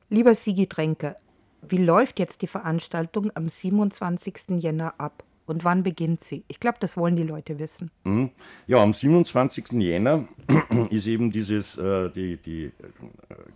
Lieber 0.09 0.35
Sigi 0.35 0.67
Tränke, 0.67 1.17
wie 1.63 1.79
läuft 1.79 2.19
jetzt 2.19 2.43
die 2.43 2.47
Veranstaltung 2.47 3.31
am 3.35 3.49
27. 3.49 4.61
Jänner 4.61 4.95
ab? 4.99 5.23
Und 5.51 5.65
wann 5.65 5.83
beginnt 5.83 6.23
sie? 6.23 6.45
Ich 6.47 6.61
glaube, 6.61 6.77
das 6.79 6.97
wollen 6.97 7.17
die 7.17 7.25
Leute 7.25 7.59
wissen. 7.59 7.91
Mhm. 8.05 8.31
Ja, 8.69 8.81
am 8.81 8.93
27. 8.93 9.73
Jänner 9.73 10.29
ist 10.91 11.09
eben 11.09 11.33
dieses, 11.33 11.77
äh, 11.77 12.09
die, 12.11 12.37
die 12.37 12.67
äh, 12.67 12.71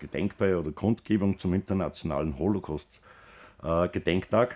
Gedenkfeier 0.00 0.58
oder 0.58 0.72
Kundgebung 0.72 1.38
zum 1.38 1.54
Internationalen 1.54 2.36
Holocaust-Gedenktag. 2.36 4.50
Äh, 4.50 4.54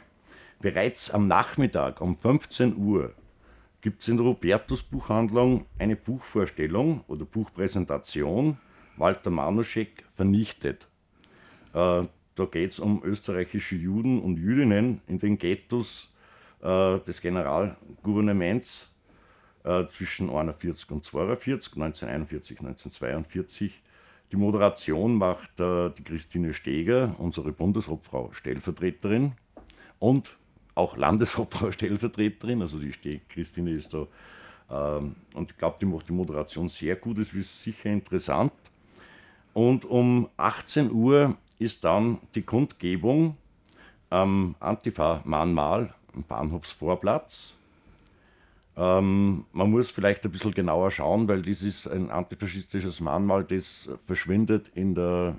Bereits 0.61 1.13
am 1.13 1.29
Nachmittag 1.29 2.01
um 2.01 2.17
15 2.17 2.77
Uhr 2.77 3.13
gibt 3.83 4.03
es 4.03 4.09
in 4.09 4.17
der 4.17 4.27
Robertus 4.27 4.83
Buchhandlung 4.83 5.67
eine 5.79 5.95
Buchvorstellung 5.95 7.05
oder 7.07 7.25
Buchpräsentation. 7.25 8.59
Walter 8.97 9.31
Manuschek 9.31 10.05
vernichtet. 10.13 10.89
Äh, 11.73 12.03
da 12.35 12.45
geht 12.51 12.73
es 12.73 12.81
um 12.81 13.01
österreichische 13.05 13.77
Juden 13.77 14.21
und 14.21 14.39
Jüdinnen 14.39 15.03
in 15.07 15.19
den 15.19 15.39
Ghettos 15.39 16.13
äh, 16.63 16.99
des 17.01 17.21
Generalgouvernements 17.21 18.93
äh, 19.65 19.87
zwischen 19.89 20.31
41 20.31 20.91
und 20.91 21.05
42, 21.05 21.75
1941, 21.75 22.59
1942. 22.61 23.83
Die 24.31 24.37
Moderation 24.37 25.15
macht 25.15 25.59
äh, 25.61 25.91
die 25.91 26.05
Christine 26.05 26.53
Steger, 26.53 27.15
unsere 27.19 27.53
Bundesobfrau 27.53 28.31
Stellvertreterin 28.33 29.33
und 29.99 30.37
auch 30.75 30.97
Landeshauptfrau-Stellvertreterin, 30.97 32.63
also 32.63 32.79
die 32.79 33.21
Christine 33.29 33.73
ist 33.73 33.93
da, 33.95 34.07
ähm, 34.71 35.17
und 35.35 35.51
ich 35.51 35.57
glaube, 35.57 35.77
die 35.81 35.87
macht 35.87 36.09
die 36.09 36.13
Moderation 36.13 36.69
sehr 36.69 36.97
gut, 36.97 37.19
das 37.19 37.33
ist 37.33 37.63
sicher 37.63 37.91
interessant. 37.91 38.53
Und 39.55 39.85
um 39.85 40.29
18 40.37 40.93
Uhr 40.93 41.37
ist 41.59 41.83
dann 41.85 42.19
die 42.35 42.43
Kundgebung 42.43 43.37
am 44.11 44.55
Antifa-Mahnmal 44.61 45.83
am 45.83 45.98
Bahnhofsvorplatz. 46.25 47.55
Ähm, 48.77 49.45
man 49.53 49.71
muss 49.71 49.91
vielleicht 49.91 50.25
ein 50.25 50.31
bisschen 50.31 50.53
genauer 50.53 50.91
schauen, 50.93 51.27
weil 51.27 51.43
dies 51.43 51.63
ist 51.63 51.89
ein 51.89 52.11
antifaschistisches 52.11 53.01
Mahnmal, 53.01 53.43
das 53.43 53.91
verschwindet 54.05 54.69
in 54.75 54.95
der, 54.95 55.35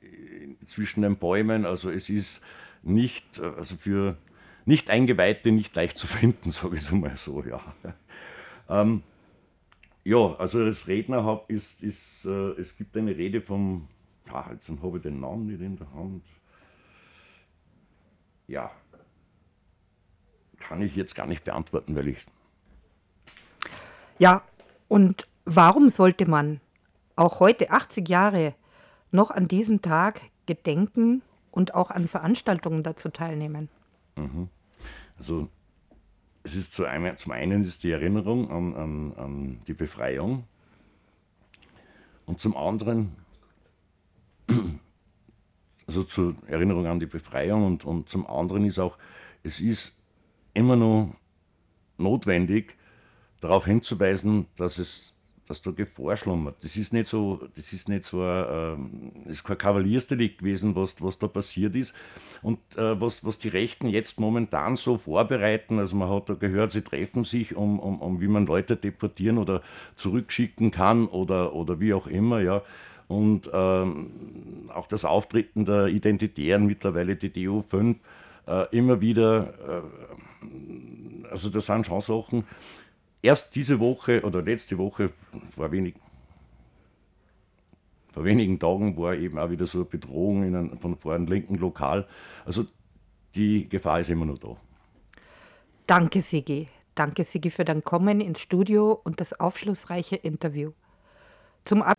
äh, 0.00 0.66
zwischen 0.66 1.02
den 1.02 1.16
Bäumen. 1.16 1.66
Also 1.66 1.90
es 1.90 2.08
ist 2.08 2.42
nicht, 2.82 3.40
äh, 3.40 3.46
also 3.56 3.76
für 3.76 4.16
nicht 4.64 4.90
Eingeweihte 4.90 5.50
nicht 5.50 5.74
leicht 5.74 5.98
zu 5.98 6.06
finden, 6.06 6.50
sage 6.52 6.76
ich 6.76 6.82
es 6.82 6.92
mal 6.92 7.16
so, 7.16 7.42
ja. 7.42 7.60
Ähm, 8.68 9.02
ja, 10.04 10.36
also 10.36 10.60
als 10.60 10.86
Redner 10.86 11.24
hab, 11.24 11.50
ist, 11.50 11.82
ist 11.82 12.24
äh, 12.26 12.50
es 12.60 12.76
gibt 12.76 12.96
eine 12.96 13.16
Rede 13.16 13.40
vom, 13.40 13.88
ah, 14.30 14.50
jetzt 14.52 14.68
habe 14.68 14.98
ich 14.98 15.02
den 15.02 15.18
Namen 15.18 15.46
nicht 15.48 15.60
in 15.60 15.76
der 15.76 15.92
Hand. 15.92 16.24
Ja, 18.46 18.70
kann 20.68 20.82
ich 20.82 20.96
jetzt 20.96 21.14
gar 21.14 21.26
nicht 21.26 21.44
beantworten, 21.44 21.94
weil 21.96 22.08
ich. 22.08 22.26
Ja, 24.18 24.42
und 24.88 25.28
warum 25.44 25.90
sollte 25.90 26.28
man 26.28 26.60
auch 27.16 27.40
heute, 27.40 27.70
80 27.70 28.08
Jahre, 28.08 28.54
noch 29.10 29.30
an 29.30 29.48
diesem 29.48 29.82
Tag 29.82 30.20
gedenken 30.46 31.22
und 31.50 31.74
auch 31.74 31.90
an 31.90 32.08
Veranstaltungen 32.08 32.82
dazu 32.82 33.08
teilnehmen? 33.08 33.68
Mhm. 34.16 34.48
Also 35.18 35.48
es 36.42 36.54
ist 36.54 36.72
zu 36.72 36.84
einem, 36.84 37.16
zum 37.16 37.32
einen 37.32 37.62
ist 37.62 37.82
die 37.82 37.90
Erinnerung 37.90 38.50
an, 38.50 38.74
an, 38.74 39.12
an 39.16 39.60
die 39.66 39.74
Befreiung 39.74 40.44
und 42.26 42.40
zum 42.40 42.56
anderen, 42.56 43.16
also 45.86 46.02
zur 46.02 46.36
Erinnerung 46.46 46.86
an 46.86 47.00
die 47.00 47.06
Befreiung 47.06 47.66
und, 47.66 47.84
und 47.84 48.08
zum 48.08 48.26
anderen 48.26 48.64
ist 48.64 48.78
auch, 48.78 48.98
es 49.42 49.60
ist 49.60 49.95
immer 50.56 50.76
noch 50.76 51.14
notwendig, 51.98 52.76
darauf 53.40 53.66
hinzuweisen, 53.66 54.46
dass 54.56 54.78
es 54.78 55.12
dass 55.46 55.62
da 55.62 55.70
Gefahr 55.70 56.16
schlummert. 56.16 56.56
Das 56.62 56.76
ist 56.76 56.92
nicht 56.92 57.08
so, 57.08 57.40
das 57.54 57.72
ist 57.72 57.88
nicht 57.88 58.04
so 58.04 58.22
ähm, 58.22 59.12
ist 59.26 59.44
kein 59.44 59.56
Kavaliersdelikt 59.58 60.38
gewesen, 60.38 60.74
was, 60.74 61.00
was 61.00 61.18
da 61.18 61.28
passiert 61.28 61.76
ist. 61.76 61.94
Und 62.42 62.58
äh, 62.76 63.00
was, 63.00 63.24
was 63.24 63.38
die 63.38 63.48
Rechten 63.48 63.88
jetzt 63.88 64.18
momentan 64.18 64.76
so 64.76 64.98
vorbereiten, 64.98 65.78
also 65.78 65.96
man 65.96 66.10
hat 66.10 66.28
da 66.28 66.34
gehört, 66.34 66.72
sie 66.72 66.82
treffen 66.82 67.24
sich, 67.24 67.54
um, 67.54 67.78
um, 67.78 68.00
um 68.00 68.20
wie 68.20 68.28
man 68.28 68.46
Leute 68.46 68.76
deportieren 68.76 69.38
oder 69.38 69.62
zurückschicken 69.94 70.70
kann 70.70 71.06
oder, 71.06 71.54
oder 71.54 71.80
wie 71.80 71.94
auch 71.94 72.06
immer, 72.06 72.40
ja. 72.40 72.62
Und 73.08 73.48
ähm, 73.52 74.10
auch 74.74 74.88
das 74.88 75.04
Auftreten 75.04 75.64
der 75.64 75.86
Identitären, 75.86 76.66
mittlerweile 76.66 77.14
die 77.14 77.30
DU5, 77.30 77.96
äh, 78.48 78.66
immer 78.76 79.00
wieder, 79.00 79.54
äh, 79.68 79.82
also 81.30 81.50
das 81.50 81.66
sind 81.66 81.86
schon 81.86 82.00
Sachen, 82.00 82.44
erst 83.22 83.54
diese 83.54 83.78
Woche 83.80 84.22
oder 84.22 84.42
letzte 84.42 84.78
Woche, 84.78 85.10
vor, 85.50 85.70
wenig, 85.72 85.94
vor 88.12 88.24
wenigen 88.24 88.58
Tagen, 88.58 88.96
war 88.96 89.14
eben 89.14 89.38
auch 89.38 89.50
wieder 89.50 89.66
so 89.66 89.78
eine 89.78 89.84
Bedrohung 89.86 90.44
in 90.44 90.54
einem, 90.54 90.78
von 90.78 90.96
vor 90.96 91.14
einem 91.14 91.26
linken 91.26 91.56
Lokal. 91.56 92.06
Also 92.44 92.64
die 93.34 93.68
Gefahr 93.68 94.00
ist 94.00 94.10
immer 94.10 94.26
noch 94.26 94.38
da. 94.38 94.56
Danke, 95.86 96.20
Sigi. 96.20 96.68
Danke, 96.94 97.24
Sigi, 97.24 97.50
für 97.50 97.64
dein 97.64 97.84
Kommen 97.84 98.20
ins 98.20 98.40
Studio 98.40 98.92
und 99.04 99.20
das 99.20 99.38
aufschlussreiche 99.38 100.16
Interview. 100.16 100.72
Zum 101.64 101.82
Ab 101.82 101.96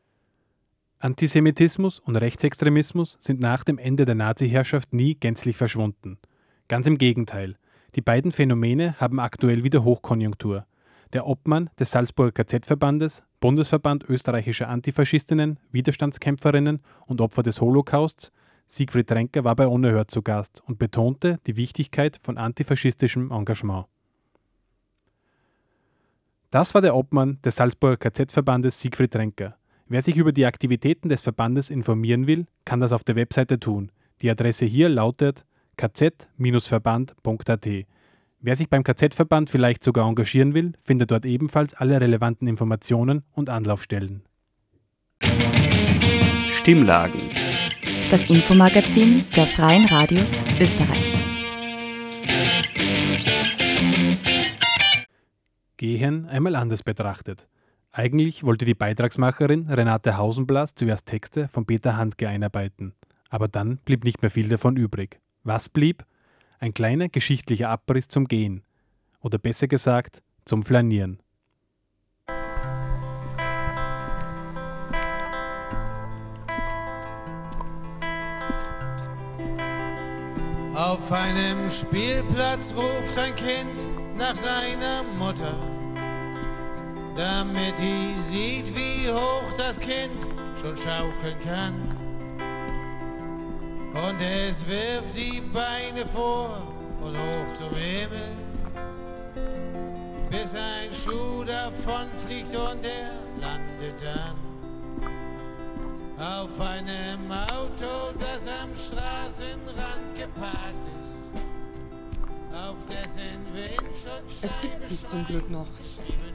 Antisemitismus 0.99 1.99
und 1.99 2.15
Rechtsextremismus 2.15 3.17
sind 3.19 3.39
nach 3.39 3.63
dem 3.63 3.77
Ende 3.77 4.05
der 4.05 4.15
Nazi-Herrschaft 4.15 4.93
nie 4.93 5.13
gänzlich 5.13 5.55
verschwunden. 5.55 6.17
Ganz 6.67 6.87
im 6.87 6.97
Gegenteil. 6.97 7.55
Die 7.95 8.01
beiden 8.01 8.31
Phänomene 8.31 8.99
haben 8.99 9.19
aktuell 9.19 9.63
wieder 9.63 9.83
Hochkonjunktur. 9.83 10.65
Der 11.13 11.25
Obmann 11.25 11.69
des 11.79 11.91
Salzburger 11.91 12.43
KZ-Verbandes, 12.43 13.23
Bundesverband 13.39 14.03
österreichischer 14.09 14.67
Antifaschistinnen, 14.67 15.59
Widerstandskämpferinnen 15.71 16.81
und 17.05 17.21
Opfer 17.21 17.43
des 17.43 17.61
Holocausts, 17.61 18.31
Siegfried 18.67 19.09
Renker 19.11 19.45
war 19.45 19.55
bei 19.55 19.65
Unerhört 19.65 20.11
zu 20.11 20.21
Gast 20.21 20.61
und 20.65 20.77
betonte 20.77 21.39
die 21.47 21.55
Wichtigkeit 21.55 22.19
von 22.21 22.37
antifaschistischem 22.37 23.31
Engagement. 23.31 23.85
Das 26.49 26.73
war 26.73 26.81
der 26.81 26.95
Obmann 26.95 27.39
des 27.43 27.55
Salzburger 27.55 27.97
KZ-Verbandes 27.97 28.79
Siegfried 28.81 29.15
Renker. 29.15 29.55
Wer 29.87 30.01
sich 30.01 30.17
über 30.17 30.33
die 30.33 30.45
Aktivitäten 30.45 31.07
des 31.07 31.21
Verbandes 31.21 31.69
informieren 31.69 32.27
will, 32.27 32.45
kann 32.65 32.81
das 32.81 32.91
auf 32.91 33.05
der 33.05 33.15
Webseite 33.15 33.57
tun. 33.57 33.91
Die 34.21 34.29
Adresse 34.29 34.65
hier 34.65 34.89
lautet 34.89 35.45
kz-verband.at. 35.77 37.67
Wer 38.39 38.55
sich 38.55 38.69
beim 38.69 38.83
KZ-Verband 38.83 39.49
vielleicht 39.49 39.83
sogar 39.83 40.07
engagieren 40.07 40.53
will, 40.53 40.73
findet 40.83 41.11
dort 41.11 41.25
ebenfalls 41.25 41.73
alle 41.73 41.99
relevanten 41.99 42.47
Informationen 42.47 43.23
und 43.33 43.49
Anlaufstellen. 43.49 44.23
Stimmlagen. 46.51 47.19
Das 48.09 48.29
Infomagazin 48.29 49.23
der 49.35 49.47
Freien 49.47 49.85
Radios 49.85 50.43
Österreich. 50.59 51.17
Gehen 55.77 56.25
einmal 56.27 56.55
anders 56.55 56.83
betrachtet. 56.83 57.47
Eigentlich 57.91 58.43
wollte 58.43 58.65
die 58.65 58.73
Beitragsmacherin 58.73 59.67
Renate 59.69 60.17
Hausenblas 60.17 60.75
zuerst 60.75 61.05
Texte 61.05 61.47
von 61.47 61.65
Peter 61.65 61.97
Handke 61.97 62.27
einarbeiten, 62.29 62.93
aber 63.29 63.47
dann 63.47 63.77
blieb 63.77 64.03
nicht 64.03 64.21
mehr 64.21 64.31
viel 64.31 64.49
davon 64.49 64.75
übrig. 64.75 65.19
Was 65.47 65.69
blieb? 65.69 66.03
Ein 66.59 66.73
kleiner 66.73 67.07
geschichtlicher 67.07 67.69
Abriss 67.69 68.09
zum 68.09 68.27
Gehen. 68.27 68.63
Oder 69.21 69.37
besser 69.37 69.69
gesagt, 69.69 70.21
zum 70.43 70.61
Flanieren. 70.61 71.21
Auf 80.75 81.09
einem 81.13 81.69
Spielplatz 81.69 82.73
ruft 82.75 83.17
ein 83.17 83.33
Kind 83.37 83.87
nach 84.17 84.35
seiner 84.35 85.03
Mutter, 85.03 85.55
damit 87.15 87.79
die 87.79 88.17
sieht, 88.17 88.75
wie 88.75 89.09
hoch 89.09 89.53
das 89.57 89.79
Kind 89.79 90.27
schon 90.59 90.75
schaukeln 90.75 91.39
kann. 91.41 91.86
Und 94.05 94.21
es 94.21 94.65
wirft 94.67 95.15
die 95.15 95.41
Beine 95.41 96.05
vor 96.05 96.61
und 97.01 97.17
hoch 97.17 97.53
zum 97.53 97.71
Himmel, 97.71 98.29
bis 100.29 100.53
ein 100.53 100.93
Schuh 100.93 101.43
davon 101.43 102.07
fliegt 102.23 102.55
und 102.55 102.85
er 102.85 103.11
landet 103.41 103.99
dann 103.99 104.35
auf 106.19 106.59
einem 106.59 107.31
Auto, 107.31 108.13
das 108.19 108.47
am 108.47 108.75
Straßenrand 108.75 110.15
geparkt 110.15 110.85
ist. 111.01 111.31
Auf 112.53 112.77
dessen 112.87 113.45
Windschutz 113.53 114.43
Es 114.43 114.61
gibt 114.61 114.85
sie 114.85 115.03
zum 115.05 115.25
Glück 115.25 115.49
noch. 115.49 115.67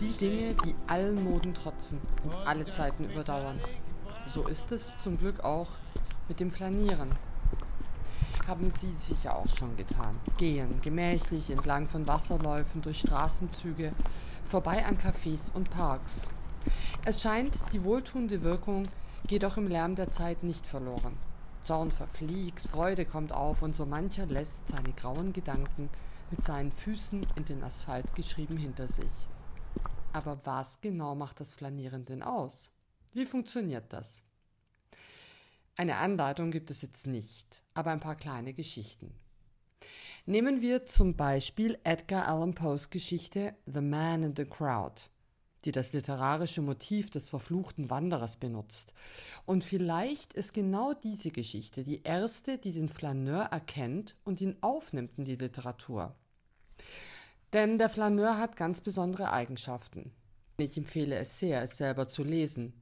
Die 0.00 0.12
Dinge, 0.12 0.54
die 0.64 0.74
allen 0.88 1.22
Moden 1.22 1.54
trotzen 1.54 2.00
und 2.24 2.34
alle 2.44 2.68
Zeiten 2.72 3.04
überdauern. 3.04 3.58
So 4.26 4.46
ist 4.48 4.72
es 4.72 4.96
zum 4.98 5.16
Glück 5.16 5.44
auch 5.44 5.68
mit 6.28 6.40
dem 6.40 6.50
Flanieren 6.50 7.10
haben 8.46 8.70
Sie 8.70 8.94
sicher 8.98 9.36
auch 9.36 9.48
schon 9.56 9.76
getan. 9.76 10.18
Gehen 10.38 10.80
gemächlich 10.82 11.50
entlang 11.50 11.88
von 11.88 12.06
Wasserläufen, 12.06 12.82
durch 12.82 13.00
Straßenzüge, 13.00 13.92
vorbei 14.46 14.84
an 14.84 14.98
Cafés 14.98 15.52
und 15.52 15.70
Parks. 15.70 16.26
Es 17.04 17.22
scheint, 17.22 17.54
die 17.72 17.84
wohltuende 17.84 18.42
Wirkung 18.42 18.88
geht 19.26 19.44
auch 19.44 19.56
im 19.56 19.68
Lärm 19.68 19.96
der 19.96 20.10
Zeit 20.10 20.42
nicht 20.42 20.66
verloren. 20.66 21.16
Zorn 21.62 21.92
verfliegt, 21.92 22.66
Freude 22.68 23.04
kommt 23.04 23.32
auf 23.32 23.62
und 23.62 23.76
so 23.76 23.86
mancher 23.86 24.26
lässt 24.26 24.68
seine 24.68 24.92
grauen 24.92 25.32
Gedanken 25.32 25.88
mit 26.30 26.42
seinen 26.42 26.72
Füßen 26.72 27.26
in 27.36 27.44
den 27.44 27.62
Asphalt 27.62 28.14
geschrieben 28.14 28.56
hinter 28.56 28.88
sich. 28.88 29.12
Aber 30.12 30.40
was 30.44 30.80
genau 30.80 31.14
macht 31.14 31.40
das 31.40 31.54
Flanieren 31.54 32.04
denn 32.04 32.22
aus? 32.22 32.70
Wie 33.12 33.26
funktioniert 33.26 33.92
das? 33.92 34.22
Eine 35.76 35.96
Anleitung 35.96 36.50
gibt 36.50 36.70
es 36.70 36.82
jetzt 36.82 37.06
nicht, 37.06 37.61
aber 37.74 37.90
ein 37.90 38.00
paar 38.00 38.16
kleine 38.16 38.54
Geschichten. 38.54 39.14
Nehmen 40.24 40.60
wir 40.60 40.86
zum 40.86 41.16
Beispiel 41.16 41.78
Edgar 41.82 42.28
Allan 42.28 42.54
Poes 42.54 42.90
Geschichte 42.90 43.54
The 43.66 43.80
Man 43.80 44.22
in 44.22 44.36
the 44.36 44.44
Crowd, 44.44 45.02
die 45.64 45.72
das 45.72 45.92
literarische 45.92 46.62
Motiv 46.62 47.10
des 47.10 47.28
verfluchten 47.28 47.90
Wanderers 47.90 48.36
benutzt. 48.36 48.92
Und 49.46 49.64
vielleicht 49.64 50.32
ist 50.32 50.54
genau 50.54 50.94
diese 50.94 51.30
Geschichte 51.30 51.82
die 51.82 52.02
erste, 52.02 52.58
die 52.58 52.72
den 52.72 52.88
Flaneur 52.88 53.44
erkennt 53.50 54.16
und 54.24 54.40
ihn 54.40 54.56
aufnimmt 54.60 55.18
in 55.18 55.24
die 55.24 55.36
Literatur. 55.36 56.14
Denn 57.52 57.78
der 57.78 57.88
Flaneur 57.88 58.38
hat 58.38 58.56
ganz 58.56 58.80
besondere 58.80 59.32
Eigenschaften. 59.32 60.12
Ich 60.56 60.76
empfehle 60.76 61.16
es 61.16 61.38
sehr, 61.38 61.62
es 61.62 61.76
selber 61.76 62.08
zu 62.08 62.22
lesen. 62.24 62.81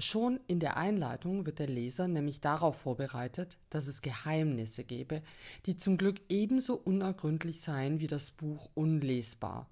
Schon 0.00 0.40
in 0.46 0.60
der 0.60 0.78
Einleitung 0.78 1.44
wird 1.44 1.58
der 1.58 1.66
Leser 1.66 2.08
nämlich 2.08 2.40
darauf 2.40 2.76
vorbereitet, 2.76 3.58
dass 3.68 3.86
es 3.86 4.00
Geheimnisse 4.00 4.82
gebe, 4.82 5.22
die 5.66 5.76
zum 5.76 5.98
Glück 5.98 6.22
ebenso 6.30 6.74
unergründlich 6.74 7.60
seien 7.60 8.00
wie 8.00 8.06
das 8.06 8.30
Buch 8.30 8.70
unlesbar. 8.74 9.68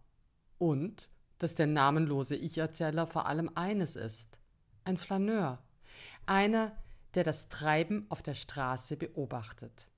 Und 0.59 1.09
dass 1.39 1.55
der 1.55 1.67
namenlose 1.67 2.37
Ich-Erzähler 2.37 3.07
vor 3.07 3.27
allem 3.27 3.51
eines 3.55 3.97
ist, 3.97 4.39
ein 4.85 4.99
Flaneur, 4.99 5.63
einer, 6.27 6.73
der 7.15 7.25
das 7.25 7.49
Treiben 7.49 8.05
auf 8.11 8.23
der 8.23 8.35
Straße 8.35 8.97
beobachtet. 8.97 9.89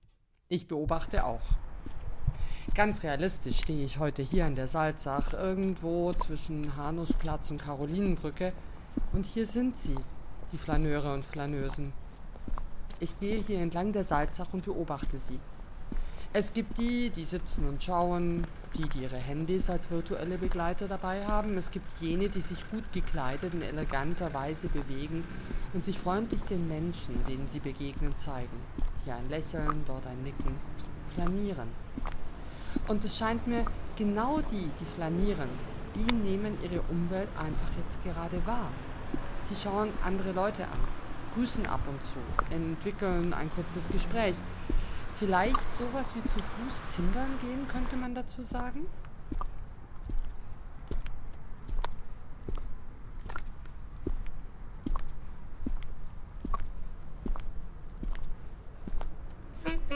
Ich 0.49 0.69
beobachte 0.69 1.25
auch. 1.25 1.43
Ganz 2.75 3.03
realistisch 3.03 3.59
stehe 3.59 3.85
ich 3.85 3.99
heute 3.99 4.23
hier 4.23 4.47
an 4.47 4.55
der 4.55 4.69
Salzach, 4.69 5.33
irgendwo 5.33 6.13
zwischen 6.13 6.77
Hanusplatz 6.77 7.51
und 7.51 7.59
Karolinenbrücke, 7.59 8.53
und 9.13 9.27
hier 9.27 9.47
sind 9.47 9.77
sie, 9.77 9.97
die 10.53 10.59
Flaneure 10.59 11.15
und 11.15 11.25
Flaneusen. 11.25 11.93
Ich 12.99 13.19
gehe 13.21 13.37
hier 13.37 13.61
entlang 13.61 13.93
der 13.93 14.05
Salzach 14.05 14.53
und 14.53 14.65
beobachte 14.65 15.19
sie. 15.19 15.39
Es 16.33 16.53
gibt 16.53 16.79
die, 16.79 17.11
die 17.11 17.25
sitzen 17.25 17.67
und 17.67 17.83
schauen, 17.83 18.47
die, 18.77 18.89
die 18.89 19.01
ihre 19.01 19.17
Handys 19.17 19.69
als 19.69 19.91
virtuelle 19.91 20.39
Begleiter 20.39 20.87
dabei 20.87 21.27
haben. 21.27 21.59
Es 21.59 21.73
gibt 21.73 21.87
jene, 22.01 22.29
die 22.29 22.41
sich 22.41 22.71
gut 22.71 22.85
gekleidet 22.93 23.53
in 23.53 23.63
eleganter 23.63 24.33
Weise 24.33 24.69
bewegen 24.69 25.25
und 25.73 25.85
sich 25.85 25.99
freundlich 25.99 26.43
den 26.43 26.69
Menschen, 26.69 27.25
denen 27.27 27.49
sie 27.49 27.59
begegnen, 27.59 28.17
zeigen. 28.17 28.57
Hier 29.05 29.17
ein 29.17 29.29
Lächeln, 29.29 29.83
dort 29.87 30.07
ein 30.07 30.23
Nicken, 30.23 30.55
flanieren. 31.15 31.69
Und 32.87 33.05
es 33.05 33.19
scheint 33.19 33.47
mir, 33.49 33.65
genau 33.97 34.41
die, 34.41 34.71
die 34.79 34.95
flanieren, 34.95 35.49
die 35.97 36.15
nehmen 36.15 36.57
ihre 36.63 36.81
Umwelt 36.83 37.29
einfach 37.37 37.71
jetzt 37.77 38.05
gerade 38.05 38.47
wahr 38.47 38.71
sie 39.51 39.57
schauen 39.61 39.93
andere 40.05 40.33
Leute 40.33 40.65
an, 40.65 40.81
grüßen 41.35 41.67
ab 41.67 41.81
und 41.89 42.01
zu, 42.07 42.55
entwickeln 42.55 43.35
ein 43.35 43.51
kurzes 43.51 43.89
Gespräch. 43.89 44.37
Vielleicht 45.19 45.77
sowas 45.77 46.07
wie 46.15 46.23
zu 46.23 46.39
Fuß 46.39 46.97
Tindern 46.97 47.31
gehen, 47.43 47.67
könnte 47.69 47.97
man 47.97 48.15
dazu 48.15 48.43
sagen? 48.43 48.87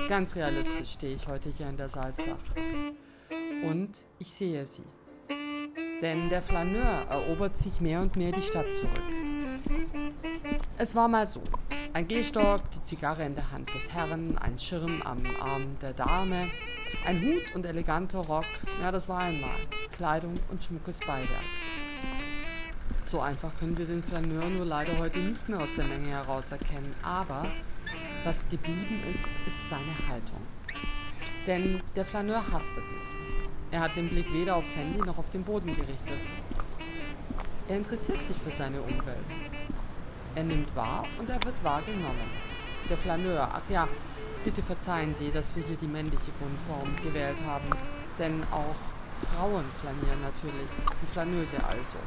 Ganz 0.08 0.36
realistisch 0.36 0.92
stehe 0.92 1.14
ich 1.14 1.26
heute 1.28 1.48
hier 1.48 1.68
in 1.68 1.76
der 1.76 1.88
Salzach. 1.88 2.36
Und 3.62 4.02
ich 4.18 4.32
sehe 4.32 4.66
sie. 4.66 4.84
Denn 6.02 6.28
der 6.28 6.42
Flaneur 6.42 7.06
erobert 7.08 7.56
sich 7.56 7.80
mehr 7.80 8.02
und 8.02 8.14
mehr 8.16 8.32
die 8.32 8.42
Stadt 8.42 8.70
zurück. 8.74 9.34
Es 10.76 10.94
war 10.94 11.08
mal 11.08 11.26
so. 11.26 11.42
Ein 11.92 12.08
Gehstock, 12.08 12.62
die 12.72 12.84
Zigarre 12.84 13.24
in 13.24 13.34
der 13.34 13.50
Hand 13.50 13.72
des 13.74 13.92
Herrn, 13.92 14.37
ein 14.38 14.58
Schirm 14.58 15.00
am 15.02 15.22
Arm 15.40 15.76
der 15.80 15.92
Dame, 15.92 16.48
ein 17.06 17.20
Hut 17.22 17.54
und 17.54 17.64
eleganter 17.64 18.18
Rock, 18.18 18.46
ja, 18.82 18.90
das 18.90 19.08
war 19.08 19.20
einmal. 19.20 19.56
Kleidung 19.92 20.34
und 20.50 20.62
schmuckes 20.62 20.98
Beiwerk. 21.00 21.28
So 23.06 23.20
einfach 23.20 23.52
können 23.60 23.78
wir 23.78 23.87
den 23.87 24.02
Flaneur 24.02 24.48
nur 24.50 24.64
leider 24.64 24.98
heute 24.98 25.20
nicht 25.20 25.48
mehr 25.48 25.60
aus 25.60 25.74
der 25.76 25.84
Menge 25.84 26.08
heraus 26.08 26.50
erkennen. 26.50 26.94
Aber 27.02 27.46
was 28.24 28.48
geblieben 28.48 29.02
ist, 29.10 29.26
ist 29.46 29.70
seine 29.70 30.08
Haltung. 30.08 30.40
Denn 31.46 31.80
der 31.94 32.04
Flaneur 32.04 32.42
hastet 32.52 32.84
nicht. 32.84 33.28
Er 33.70 33.80
hat 33.80 33.96
den 33.96 34.08
Blick 34.08 34.32
weder 34.32 34.56
aufs 34.56 34.74
Handy 34.74 34.98
noch 34.98 35.18
auf 35.18 35.30
den 35.30 35.44
Boden 35.44 35.66
gerichtet. 35.66 36.18
Er 37.68 37.76
interessiert 37.76 38.24
sich 38.26 38.37
für 38.37 38.56
seine 38.56 38.80
Umwelt. 38.82 39.43
Er 40.35 40.44
nimmt 40.44 40.75
wahr 40.75 41.05
und 41.18 41.31
er 41.31 41.42
wird 41.44 41.62
wahrgenommen. 41.62 42.31
Der 42.90 42.97
Flaneur, 42.97 43.49
ach 43.53 43.70
ja, 43.70 43.88
bitte 44.44 44.62
verzeihen 44.62 45.14
Sie, 45.14 45.31
dass 45.31 45.55
wir 45.55 45.62
hier 45.62 45.77
die 45.77 45.87
männliche 45.87 46.33
Grundform 46.38 46.97
gewählt 47.03 47.38
haben. 47.47 47.70
Denn 48.18 48.42
auch 48.51 48.75
Frauen 49.25 49.64
flanieren 49.81 50.20
natürlich, 50.23 50.68
die 51.01 51.07
Flaneuse 51.07 51.57
also. 51.64 51.99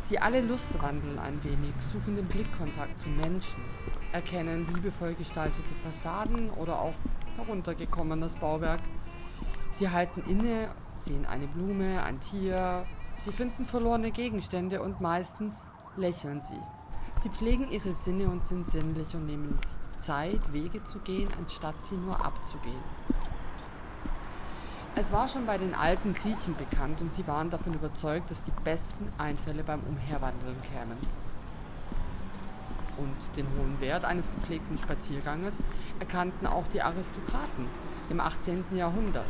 Sie 0.00 0.18
alle 0.18 0.40
lustwandeln 0.40 1.18
ein 1.18 1.42
wenig, 1.44 1.72
suchen 1.92 2.16
den 2.16 2.26
Blickkontakt 2.26 2.98
zu 2.98 3.08
Menschen, 3.10 3.62
erkennen 4.12 4.66
liebevoll 4.74 5.14
gestaltete 5.14 5.72
Fassaden 5.84 6.50
oder 6.50 6.80
auch 6.80 6.94
heruntergekommenes 7.36 8.36
Bauwerk. 8.36 8.80
Sie 9.70 9.88
halten 9.88 10.24
inne, 10.28 10.68
sehen 10.96 11.26
eine 11.26 11.46
Blume, 11.46 12.02
ein 12.02 12.18
Tier, 12.20 12.84
sie 13.18 13.30
finden 13.30 13.66
verlorene 13.66 14.10
Gegenstände 14.10 14.82
und 14.82 15.00
meistens 15.00 15.70
lächeln 15.96 16.40
sie. 16.42 16.60
Sie 17.22 17.28
pflegen 17.28 17.68
ihre 17.70 17.92
Sinne 17.92 18.28
und 18.28 18.44
sind 18.44 18.68
sinnlich 18.70 19.14
und 19.14 19.26
nehmen 19.26 19.58
Zeit, 19.98 20.52
Wege 20.52 20.82
zu 20.84 20.98
gehen, 21.00 21.28
anstatt 21.38 21.82
sie 21.84 21.96
nur 21.96 22.24
abzugehen. 22.24 22.82
Es 24.96 25.12
war 25.12 25.28
schon 25.28 25.46
bei 25.46 25.56
den 25.56 25.74
alten 25.74 26.14
Griechen 26.14 26.56
bekannt 26.56 27.00
und 27.00 27.14
sie 27.14 27.26
waren 27.26 27.50
davon 27.50 27.74
überzeugt, 27.74 28.30
dass 28.30 28.42
die 28.42 28.52
besten 28.64 29.08
Einfälle 29.18 29.62
beim 29.62 29.80
Umherwandeln 29.80 30.56
kämen. 30.62 30.98
Und 32.96 33.36
den 33.36 33.46
hohen 33.56 33.80
Wert 33.80 34.04
eines 34.04 34.34
gepflegten 34.34 34.76
Spazierganges 34.76 35.58
erkannten 36.00 36.46
auch 36.46 36.64
die 36.74 36.82
Aristokraten 36.82 37.66
im 38.10 38.20
18. 38.20 38.64
Jahrhundert. 38.72 39.24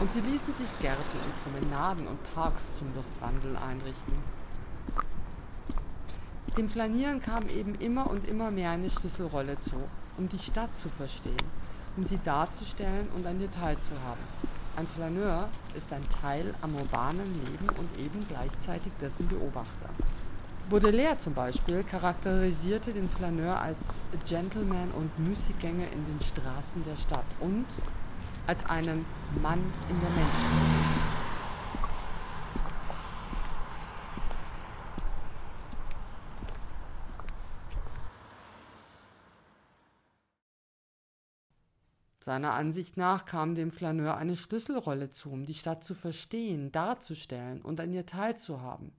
Und 0.00 0.12
sie 0.12 0.20
ließen 0.20 0.54
sich 0.54 0.68
Gärten 0.80 1.18
und 1.24 1.42
Promenaden 1.42 2.06
und 2.06 2.34
Parks 2.34 2.74
zum 2.76 2.94
Lustwandeln 2.94 3.56
einrichten. 3.56 4.39
Dem 6.56 6.68
Flanieren 6.68 7.20
kam 7.20 7.48
eben 7.48 7.74
immer 7.76 8.10
und 8.10 8.28
immer 8.28 8.50
mehr 8.50 8.70
eine 8.70 8.90
Schlüsselrolle 8.90 9.60
zu, 9.62 9.76
um 10.18 10.28
die 10.28 10.38
Stadt 10.38 10.76
zu 10.76 10.88
verstehen 10.88 11.36
um 11.96 12.04
sie 12.04 12.18
darzustellen 12.24 13.08
und 13.14 13.26
ein 13.26 13.38
Detail 13.38 13.76
zu 13.78 13.94
haben. 14.06 14.20
Ein 14.76 14.86
Flaneur 14.86 15.48
ist 15.76 15.92
ein 15.92 16.02
Teil 16.22 16.54
am 16.62 16.74
urbanen 16.74 17.26
Leben 17.44 17.68
und 17.78 17.98
eben 17.98 18.26
gleichzeitig 18.28 18.92
dessen 19.00 19.28
Beobachter. 19.28 19.90
Baudelaire 20.70 21.18
zum 21.18 21.34
Beispiel 21.34 21.82
charakterisierte 21.82 22.92
den 22.92 23.08
Flaneur 23.08 23.60
als 23.60 24.00
Gentleman 24.26 24.90
und 24.96 25.10
Müßiggänger 25.18 25.86
in 25.92 26.06
den 26.06 26.20
Straßen 26.22 26.84
der 26.84 26.96
Stadt 26.96 27.24
und 27.40 27.66
als 28.46 28.64
einen 28.66 29.04
Mann 29.42 29.60
in 29.88 30.00
der 30.00 30.10
Menschenwelt. 30.10 30.89
Seiner 42.22 42.52
Ansicht 42.52 42.98
nach 42.98 43.24
kam 43.24 43.54
dem 43.54 43.70
Flaneur 43.70 44.16
eine 44.16 44.36
Schlüsselrolle 44.36 45.08
zu, 45.08 45.30
um 45.30 45.46
die 45.46 45.54
Stadt 45.54 45.84
zu 45.84 45.94
verstehen, 45.94 46.70
darzustellen 46.70 47.62
und 47.62 47.80
an 47.80 47.94
ihr 47.94 48.04
teilzuhaben. 48.04 48.92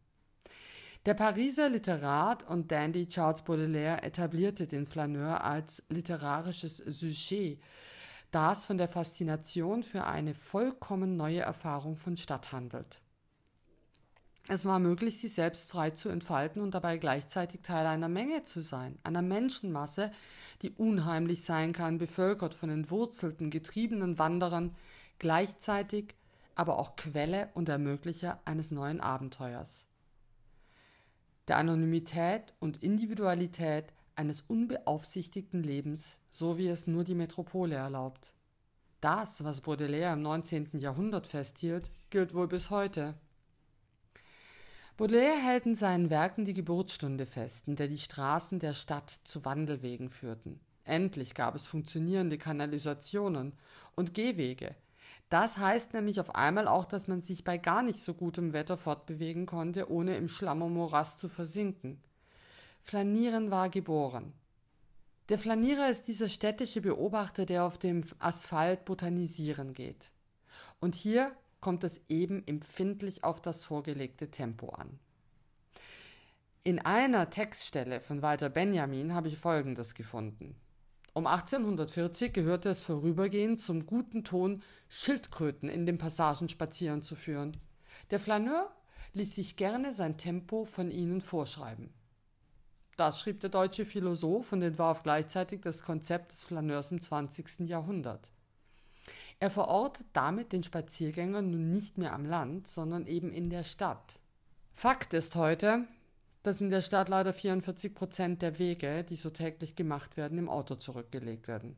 Der 1.05 1.13
Pariser 1.13 1.69
Literat 1.69 2.47
und 2.47 2.71
Dandy 2.71 3.07
Charles 3.07 3.43
Baudelaire 3.43 4.03
etablierte 4.03 4.65
den 4.65 4.87
Flaneur 4.87 5.43
als 5.43 5.83
literarisches 5.89 6.77
Sujet, 6.77 7.59
das 8.31 8.65
von 8.65 8.77
der 8.77 8.87
Faszination 8.87 9.83
für 9.83 10.05
eine 10.05 10.33
vollkommen 10.33 11.15
neue 11.15 11.41
Erfahrung 11.41 11.97
von 11.97 12.17
Stadt 12.17 12.51
handelt. 12.51 13.00
Es 14.53 14.65
war 14.65 14.79
möglich, 14.79 15.17
sich 15.17 15.33
selbst 15.33 15.69
frei 15.69 15.91
zu 15.91 16.09
entfalten 16.09 16.61
und 16.61 16.73
dabei 16.75 16.97
gleichzeitig 16.97 17.61
Teil 17.61 17.85
einer 17.85 18.09
Menge 18.09 18.43
zu 18.43 18.59
sein, 18.59 18.99
einer 19.01 19.21
Menschenmasse, 19.21 20.11
die 20.61 20.71
unheimlich 20.71 21.45
sein 21.45 21.71
kann, 21.71 21.97
bevölkert 21.97 22.53
von 22.53 22.69
entwurzelten, 22.69 23.49
getriebenen 23.49 24.19
Wanderern, 24.19 24.75
gleichzeitig 25.19 26.15
aber 26.53 26.79
auch 26.79 26.97
Quelle 26.97 27.47
und 27.53 27.69
Ermöglicher 27.69 28.41
eines 28.43 28.71
neuen 28.71 28.99
Abenteuers. 28.99 29.85
Der 31.47 31.55
Anonymität 31.55 32.53
und 32.59 32.83
Individualität 32.83 33.85
eines 34.17 34.41
unbeaufsichtigten 34.41 35.63
Lebens, 35.63 36.17
so 36.29 36.57
wie 36.57 36.67
es 36.67 36.87
nur 36.87 37.05
die 37.05 37.15
Metropole 37.15 37.75
erlaubt. 37.75 38.33
Das, 38.99 39.45
was 39.45 39.61
Baudelaire 39.61 40.11
im 40.11 40.21
19. 40.23 40.71
Jahrhundert 40.73 41.27
festhielt, 41.27 41.89
gilt 42.09 42.33
wohl 42.33 42.49
bis 42.49 42.69
heute. 42.69 43.15
Baudelaire 45.01 45.41
hält 45.41 45.65
in 45.65 45.73
seinen 45.73 46.11
Werken 46.11 46.45
die 46.45 46.53
Geburtsstunde 46.53 47.25
fest, 47.25 47.67
in 47.67 47.75
der 47.75 47.87
die 47.87 47.97
Straßen 47.97 48.59
der 48.59 48.75
Stadt 48.75 49.09
zu 49.23 49.43
Wandelwegen 49.43 50.11
führten. 50.11 50.59
Endlich 50.83 51.33
gab 51.33 51.55
es 51.55 51.65
funktionierende 51.65 52.37
Kanalisationen 52.37 53.53
und 53.95 54.13
Gehwege. 54.13 54.75
Das 55.29 55.57
heißt 55.57 55.95
nämlich 55.95 56.19
auf 56.19 56.35
einmal 56.35 56.67
auch, 56.67 56.85
dass 56.85 57.07
man 57.07 57.23
sich 57.23 57.43
bei 57.43 57.57
gar 57.57 57.81
nicht 57.81 57.99
so 57.99 58.13
gutem 58.13 58.53
Wetter 58.53 58.77
fortbewegen 58.77 59.47
konnte, 59.47 59.89
ohne 59.89 60.15
im 60.17 60.27
Schlamm 60.27 60.61
und 60.61 60.75
Morast 60.75 61.19
zu 61.19 61.29
versinken. 61.29 61.99
Flanieren 62.83 63.49
war 63.49 63.69
geboren. 63.69 64.33
Der 65.29 65.39
Flanierer 65.39 65.89
ist 65.89 66.09
dieser 66.09 66.29
städtische 66.29 66.79
Beobachter, 66.79 67.47
der 67.47 67.63
auf 67.63 67.79
dem 67.79 68.03
Asphalt 68.19 68.85
botanisieren 68.85 69.73
geht. 69.73 70.11
Und 70.79 70.93
hier 70.93 71.31
kommt 71.61 71.83
es 71.83 72.01
eben 72.09 72.45
empfindlich 72.47 73.23
auf 73.23 73.41
das 73.41 73.63
vorgelegte 73.63 74.29
Tempo 74.29 74.69
an. 74.69 74.99
In 76.63 76.79
einer 76.79 77.29
Textstelle 77.29 78.01
von 78.01 78.21
Walter 78.21 78.49
Benjamin 78.49 79.13
habe 79.13 79.29
ich 79.29 79.37
Folgendes 79.37 79.95
gefunden. 79.95 80.55
Um 81.13 81.27
1840 81.27 82.33
gehörte 82.33 82.69
es 82.69 82.81
vorübergehend 82.81 83.59
zum 83.59 83.85
guten 83.85 84.23
Ton, 84.23 84.61
Schildkröten 84.87 85.69
in 85.69 85.85
den 85.85 85.97
Passagen 85.97 86.49
spazieren 86.49 87.01
zu 87.01 87.15
führen. 87.15 87.57
Der 88.11 88.19
Flaneur 88.19 88.71
ließ 89.13 89.35
sich 89.35 89.55
gerne 89.55 89.93
sein 89.93 90.17
Tempo 90.17 90.65
von 90.65 90.89
ihnen 90.89 91.21
vorschreiben. 91.21 91.93
Das 92.95 93.19
schrieb 93.19 93.39
der 93.39 93.49
deutsche 93.49 93.85
Philosoph 93.85 94.51
und 94.53 94.61
entwarf 94.61 95.03
gleichzeitig 95.03 95.61
das 95.61 95.83
Konzept 95.83 96.31
des 96.31 96.43
Flaneurs 96.43 96.91
im 96.91 97.01
20. 97.01 97.61
Jahrhundert. 97.61 98.31
Er 99.41 99.49
verortet 99.49 100.05
damit 100.13 100.53
den 100.53 100.61
Spaziergänger 100.61 101.41
nun 101.41 101.71
nicht 101.71 101.97
mehr 101.97 102.13
am 102.13 102.25
Land, 102.25 102.67
sondern 102.67 103.07
eben 103.07 103.33
in 103.33 103.49
der 103.49 103.63
Stadt. 103.63 104.19
Fakt 104.71 105.15
ist 105.15 105.35
heute, 105.35 105.87
dass 106.43 106.61
in 106.61 106.69
der 106.69 106.83
Stadt 106.83 107.09
leider 107.09 107.33
44 107.33 107.95
Prozent 107.95 108.43
der 108.43 108.59
Wege, 108.59 109.03
die 109.03 109.15
so 109.15 109.31
täglich 109.31 109.75
gemacht 109.75 110.15
werden, 110.15 110.37
im 110.37 110.47
Auto 110.47 110.75
zurückgelegt 110.75 111.47
werden. 111.47 111.75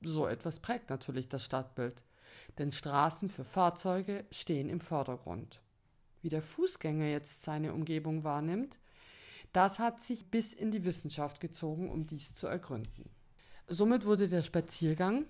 So 0.00 0.26
etwas 0.26 0.58
prägt 0.58 0.90
natürlich 0.90 1.28
das 1.28 1.44
Stadtbild, 1.44 2.02
denn 2.58 2.72
Straßen 2.72 3.30
für 3.30 3.44
Fahrzeuge 3.44 4.24
stehen 4.32 4.68
im 4.68 4.80
Vordergrund. 4.80 5.60
Wie 6.20 6.30
der 6.30 6.42
Fußgänger 6.42 7.06
jetzt 7.06 7.44
seine 7.44 7.74
Umgebung 7.74 8.24
wahrnimmt, 8.24 8.80
das 9.52 9.78
hat 9.78 10.02
sich 10.02 10.32
bis 10.32 10.52
in 10.52 10.72
die 10.72 10.82
Wissenschaft 10.82 11.40
gezogen, 11.40 11.90
um 11.90 12.08
dies 12.08 12.34
zu 12.34 12.48
ergründen. 12.48 13.08
Somit 13.68 14.04
wurde 14.04 14.28
der 14.28 14.42
Spaziergang 14.42 15.26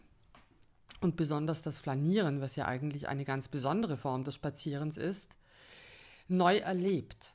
und 1.00 1.16
besonders 1.16 1.62
das 1.62 1.78
Flanieren, 1.78 2.40
was 2.40 2.56
ja 2.56 2.66
eigentlich 2.66 3.08
eine 3.08 3.24
ganz 3.24 3.48
besondere 3.48 3.96
Form 3.96 4.24
des 4.24 4.34
Spazierens 4.34 4.96
ist, 4.96 5.30
neu 6.28 6.56
erlebt. 6.58 7.34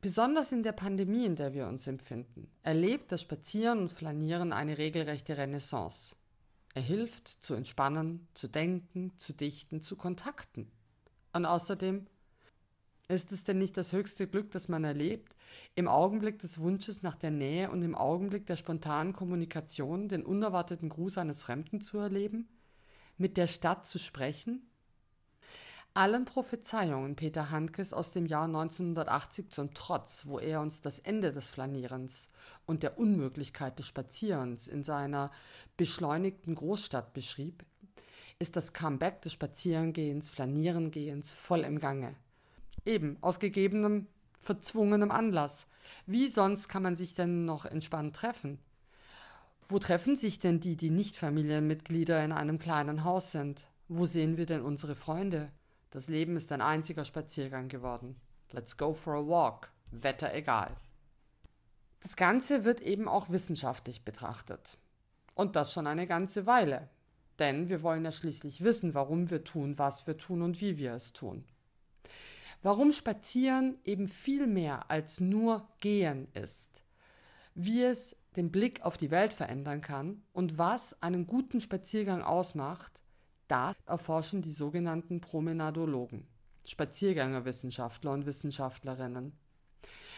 Besonders 0.00 0.52
in 0.52 0.62
der 0.62 0.72
Pandemie, 0.72 1.24
in 1.24 1.36
der 1.36 1.54
wir 1.54 1.66
uns 1.66 1.86
empfinden, 1.86 2.50
erlebt 2.62 3.10
das 3.12 3.22
Spazieren 3.22 3.78
und 3.78 3.92
Flanieren 3.92 4.52
eine 4.52 4.76
regelrechte 4.76 5.36
Renaissance. 5.38 6.14
Er 6.74 6.82
hilft 6.82 7.28
zu 7.28 7.54
entspannen, 7.54 8.26
zu 8.34 8.48
denken, 8.48 9.12
zu 9.16 9.32
dichten, 9.32 9.80
zu 9.80 9.96
kontakten. 9.96 10.70
Und 11.32 11.46
außerdem 11.46 12.06
Ist 13.06 13.32
es 13.32 13.44
denn 13.44 13.58
nicht 13.58 13.76
das 13.76 13.92
höchste 13.92 14.26
Glück, 14.26 14.50
das 14.50 14.68
man 14.68 14.82
erlebt, 14.82 15.36
im 15.74 15.88
Augenblick 15.88 16.38
des 16.38 16.58
Wunsches 16.60 17.02
nach 17.02 17.16
der 17.16 17.30
Nähe 17.30 17.70
und 17.70 17.82
im 17.82 17.94
Augenblick 17.94 18.46
der 18.46 18.56
spontanen 18.56 19.12
Kommunikation 19.12 20.08
den 20.08 20.24
unerwarteten 20.24 20.88
Gruß 20.88 21.18
eines 21.18 21.42
Fremden 21.42 21.80
zu 21.80 21.98
erleben? 21.98 22.48
Mit 23.16 23.36
der 23.36 23.46
Stadt 23.46 23.86
zu 23.86 23.98
sprechen? 23.98 24.68
Allen 25.96 26.24
Prophezeiungen 26.24 27.14
Peter 27.14 27.52
Handkes 27.52 27.92
aus 27.92 28.10
dem 28.10 28.26
Jahr 28.26 28.46
1980 28.46 29.50
zum 29.50 29.74
Trotz, 29.74 30.26
wo 30.26 30.40
er 30.40 30.60
uns 30.60 30.80
das 30.80 30.98
Ende 30.98 31.32
des 31.32 31.50
Flanierens 31.50 32.28
und 32.66 32.82
der 32.82 32.98
Unmöglichkeit 32.98 33.78
des 33.78 33.86
Spazierens 33.86 34.66
in 34.66 34.82
seiner 34.82 35.30
beschleunigten 35.76 36.56
Großstadt 36.56 37.12
beschrieb, 37.14 37.64
ist 38.40 38.56
das 38.56 38.72
Comeback 38.72 39.22
des 39.22 39.34
Spazierengehens, 39.34 40.30
Flanierengehens 40.30 41.32
voll 41.32 41.60
im 41.60 41.78
Gange. 41.78 42.16
Eben, 42.84 43.16
aus 43.20 43.38
gegebenem, 43.38 44.08
verzwungenem 44.44 45.10
Anlass. 45.10 45.66
Wie 46.06 46.28
sonst 46.28 46.68
kann 46.68 46.82
man 46.82 46.96
sich 46.96 47.14
denn 47.14 47.44
noch 47.44 47.64
entspannt 47.64 48.16
treffen? 48.16 48.58
Wo 49.68 49.78
treffen 49.78 50.16
sich 50.16 50.38
denn 50.38 50.60
die, 50.60 50.76
die 50.76 50.90
nicht 50.90 51.16
Familienmitglieder 51.16 52.22
in 52.24 52.32
einem 52.32 52.58
kleinen 52.58 53.04
Haus 53.04 53.32
sind? 53.32 53.66
Wo 53.88 54.06
sehen 54.06 54.36
wir 54.36 54.46
denn 54.46 54.62
unsere 54.62 54.94
Freunde? 54.94 55.50
Das 55.90 56.08
Leben 56.08 56.36
ist 56.36 56.52
ein 56.52 56.60
einziger 56.60 57.04
Spaziergang 57.04 57.68
geworden. 57.68 58.16
Let's 58.52 58.76
go 58.76 58.92
for 58.92 59.14
a 59.14 59.26
walk. 59.26 59.70
Wetter 59.90 60.34
egal. 60.34 60.68
Das 62.00 62.16
Ganze 62.16 62.64
wird 62.64 62.80
eben 62.80 63.08
auch 63.08 63.30
wissenschaftlich 63.30 64.04
betrachtet. 64.04 64.78
Und 65.34 65.56
das 65.56 65.72
schon 65.72 65.86
eine 65.86 66.06
ganze 66.06 66.46
Weile. 66.46 66.90
Denn 67.38 67.68
wir 67.68 67.82
wollen 67.82 68.04
ja 68.04 68.12
schließlich 68.12 68.62
wissen, 68.62 68.94
warum 68.94 69.30
wir 69.30 69.44
tun, 69.44 69.78
was 69.78 70.06
wir 70.06 70.16
tun 70.16 70.42
und 70.42 70.60
wie 70.60 70.78
wir 70.78 70.92
es 70.92 71.12
tun. 71.12 71.44
Warum 72.64 72.92
Spazieren 72.92 73.76
eben 73.84 74.08
viel 74.08 74.46
mehr 74.46 74.90
als 74.90 75.20
nur 75.20 75.68
Gehen 75.80 76.28
ist, 76.32 76.82
wie 77.54 77.82
es 77.82 78.16
den 78.36 78.50
Blick 78.50 78.80
auf 78.80 78.96
die 78.96 79.10
Welt 79.10 79.34
verändern 79.34 79.82
kann 79.82 80.22
und 80.32 80.56
was 80.56 81.00
einen 81.02 81.26
guten 81.26 81.60
Spaziergang 81.60 82.22
ausmacht, 82.22 83.02
das 83.48 83.76
erforschen 83.84 84.40
die 84.40 84.50
sogenannten 84.50 85.20
Promenadologen, 85.20 86.26
Spaziergängerwissenschaftler 86.64 88.12
und 88.12 88.24
Wissenschaftlerinnen. 88.24 89.34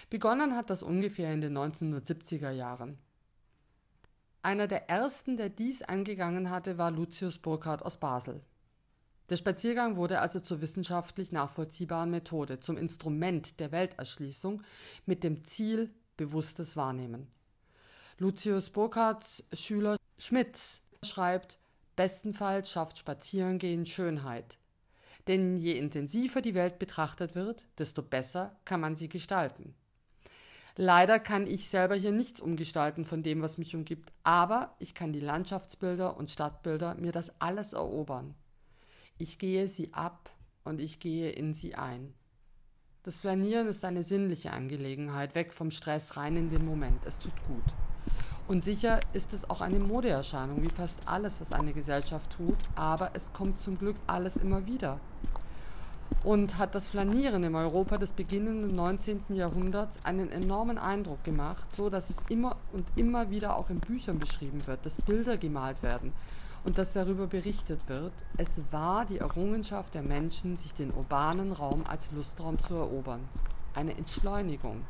Begonnen 0.08 0.54
hat 0.54 0.70
das 0.70 0.84
ungefähr 0.84 1.34
in 1.34 1.40
den 1.40 1.58
1970er 1.58 2.52
Jahren. 2.52 2.96
Einer 4.42 4.68
der 4.68 4.88
ersten, 4.88 5.36
der 5.36 5.48
dies 5.48 5.82
angegangen 5.82 6.48
hatte, 6.50 6.78
war 6.78 6.92
Lucius 6.92 7.38
Burkhardt 7.38 7.82
aus 7.82 7.96
Basel. 7.96 8.40
Der 9.28 9.36
Spaziergang 9.36 9.96
wurde 9.96 10.20
also 10.20 10.38
zur 10.38 10.60
wissenschaftlich 10.60 11.32
nachvollziehbaren 11.32 12.10
Methode, 12.10 12.60
zum 12.60 12.76
Instrument 12.76 13.58
der 13.58 13.72
Welterschließung 13.72 14.62
mit 15.04 15.24
dem 15.24 15.44
Ziel 15.44 15.90
bewusstes 16.16 16.76
Wahrnehmen. 16.76 17.26
Lucius 18.18 18.70
Burkhardts 18.70 19.44
Schüler 19.52 19.96
Schmitz 20.16 20.80
schreibt, 21.04 21.58
bestenfalls 21.96 22.70
schafft 22.70 22.98
Spazierengehen 22.98 23.84
Schönheit. 23.84 24.58
Denn 25.26 25.56
je 25.56 25.76
intensiver 25.76 26.40
die 26.40 26.54
Welt 26.54 26.78
betrachtet 26.78 27.34
wird, 27.34 27.66
desto 27.78 28.02
besser 28.02 28.56
kann 28.64 28.80
man 28.80 28.94
sie 28.94 29.08
gestalten. 29.08 29.74
Leider 30.76 31.18
kann 31.18 31.46
ich 31.46 31.68
selber 31.68 31.94
hier 31.94 32.12
nichts 32.12 32.40
umgestalten 32.40 33.04
von 33.04 33.22
dem, 33.22 33.42
was 33.42 33.58
mich 33.58 33.74
umgibt, 33.74 34.12
aber 34.22 34.76
ich 34.78 34.94
kann 34.94 35.12
die 35.12 35.20
Landschaftsbilder 35.20 36.16
und 36.16 36.30
Stadtbilder 36.30 36.94
mir 36.94 37.12
das 37.12 37.40
alles 37.40 37.72
erobern. 37.72 38.34
Ich 39.18 39.38
gehe 39.38 39.66
sie 39.66 39.94
ab 39.94 40.30
und 40.64 40.78
ich 40.78 41.00
gehe 41.00 41.30
in 41.30 41.54
sie 41.54 41.74
ein. 41.74 42.12
Das 43.02 43.18
Flanieren 43.18 43.66
ist 43.66 43.82
eine 43.84 44.02
sinnliche 44.02 44.52
Angelegenheit, 44.52 45.34
weg 45.34 45.54
vom 45.54 45.70
Stress, 45.70 46.18
rein 46.18 46.36
in 46.36 46.50
den 46.50 46.66
Moment. 46.66 47.06
Es 47.06 47.18
tut 47.18 47.32
gut. 47.46 47.64
Und 48.46 48.62
sicher 48.62 49.00
ist 49.14 49.32
es 49.32 49.48
auch 49.48 49.62
eine 49.62 49.78
Modeerscheinung, 49.78 50.62
wie 50.62 50.68
fast 50.68 51.00
alles, 51.06 51.40
was 51.40 51.52
eine 51.52 51.72
Gesellschaft 51.72 52.30
tut, 52.36 52.58
aber 52.74 53.10
es 53.14 53.32
kommt 53.32 53.58
zum 53.58 53.78
Glück 53.78 53.96
alles 54.06 54.36
immer 54.36 54.66
wieder. 54.66 55.00
Und 56.22 56.58
hat 56.58 56.74
das 56.74 56.86
Flanieren 56.86 57.42
im 57.42 57.54
Europa 57.54 57.96
des 57.96 58.12
beginnenden 58.12 58.76
19. 58.76 59.22
Jahrhunderts 59.30 60.04
einen 60.04 60.30
enormen 60.30 60.76
Eindruck 60.76 61.24
gemacht, 61.24 61.74
so 61.74 61.88
dass 61.88 62.10
es 62.10 62.22
immer 62.28 62.56
und 62.72 62.86
immer 62.96 63.30
wieder 63.30 63.56
auch 63.56 63.70
in 63.70 63.80
Büchern 63.80 64.18
beschrieben 64.18 64.66
wird, 64.66 64.84
dass 64.84 65.00
Bilder 65.00 65.38
gemalt 65.38 65.82
werden, 65.82 66.12
und 66.66 66.78
dass 66.78 66.92
darüber 66.92 67.28
berichtet 67.28 67.80
wird, 67.86 68.12
es 68.36 68.60
war 68.72 69.04
die 69.06 69.18
Errungenschaft 69.18 69.94
der 69.94 70.02
Menschen, 70.02 70.56
sich 70.56 70.74
den 70.74 70.92
urbanen 70.92 71.52
Raum 71.52 71.84
als 71.86 72.10
Lustraum 72.10 72.58
zu 72.58 72.74
erobern. 72.74 73.20
Eine 73.74 73.96
Entschleunigung, 73.96 74.84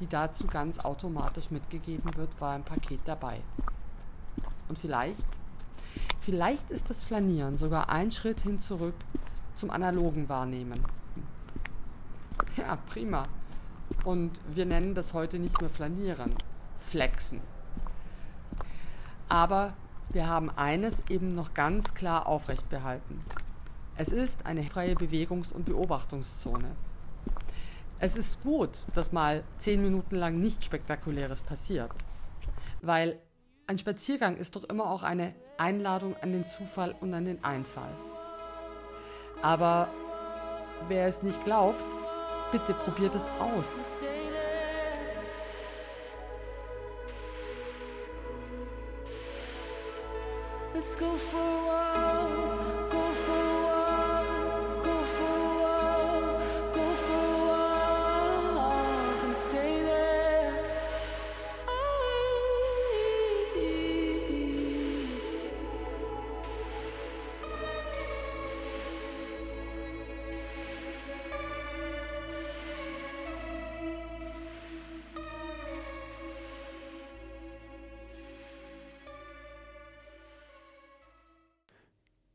die 0.00 0.06
dazu 0.06 0.46
ganz 0.46 0.78
automatisch 0.78 1.50
mitgegeben 1.50 2.16
wird, 2.16 2.40
war 2.40 2.56
im 2.56 2.62
Paket 2.62 3.00
dabei. 3.04 3.42
Und 4.68 4.78
vielleicht, 4.78 5.22
vielleicht 6.20 6.70
ist 6.70 6.88
das 6.88 7.02
Flanieren 7.02 7.58
sogar 7.58 7.90
ein 7.90 8.10
Schritt 8.10 8.40
hin 8.40 8.58
zurück 8.58 8.94
zum 9.54 9.70
analogen 9.70 10.30
Wahrnehmen. 10.30 10.80
Ja, 12.56 12.76
prima. 12.76 13.28
Und 14.04 14.40
wir 14.54 14.64
nennen 14.64 14.94
das 14.94 15.12
heute 15.12 15.38
nicht 15.38 15.60
mehr 15.60 15.70
Flanieren, 15.70 16.34
Flexen. 16.78 17.40
Aber 19.28 19.74
wir 20.10 20.26
haben 20.26 20.50
eines 20.50 21.02
eben 21.10 21.34
noch 21.34 21.54
ganz 21.54 21.94
klar 21.94 22.26
aufrecht 22.26 22.68
behalten. 22.70 23.22
Es 23.96 24.08
ist 24.08 24.46
eine 24.46 24.62
freie 24.62 24.94
Bewegungs- 24.94 25.52
und 25.52 25.64
Beobachtungszone. 25.64 26.70
Es 27.98 28.16
ist 28.16 28.42
gut, 28.42 28.86
dass 28.94 29.12
mal 29.12 29.42
zehn 29.58 29.82
Minuten 29.82 30.14
lang 30.14 30.40
nichts 30.40 30.64
Spektakuläres 30.64 31.42
passiert, 31.42 31.90
weil 32.80 33.18
ein 33.66 33.78
Spaziergang 33.78 34.36
ist 34.36 34.56
doch 34.56 34.64
immer 34.64 34.90
auch 34.90 35.02
eine 35.02 35.34
Einladung 35.58 36.16
an 36.22 36.32
den 36.32 36.46
Zufall 36.46 36.94
und 37.00 37.12
an 37.12 37.24
den 37.24 37.42
Einfall. 37.42 37.92
Aber 39.42 39.88
wer 40.86 41.06
es 41.06 41.22
nicht 41.22 41.44
glaubt, 41.44 41.84
bitte 42.52 42.72
probiert 42.72 43.14
es 43.14 43.28
aus. 43.40 43.97
Let's 50.74 50.96
go 50.96 51.16
for 51.16 51.38
a 51.38 51.66
walk, 51.66 52.47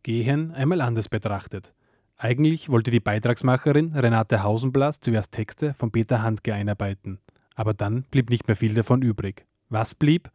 Gehen 0.03 0.51
einmal 0.51 0.81
anders 0.81 1.09
betrachtet. 1.09 1.73
Eigentlich 2.17 2.69
wollte 2.69 2.91
die 2.91 2.99
Beitragsmacherin 2.99 3.93
Renate 3.93 4.43
Hausenblas 4.43 4.99
zuerst 4.99 5.31
Texte 5.31 5.73
von 5.73 5.91
Peter 5.91 6.21
Handke 6.21 6.53
einarbeiten. 6.53 7.19
Aber 7.55 7.73
dann 7.73 8.03
blieb 8.11 8.29
nicht 8.29 8.47
mehr 8.47 8.55
viel 8.55 8.73
davon 8.73 9.01
übrig. 9.01 9.45
Was 9.69 9.95
blieb? 9.95 10.29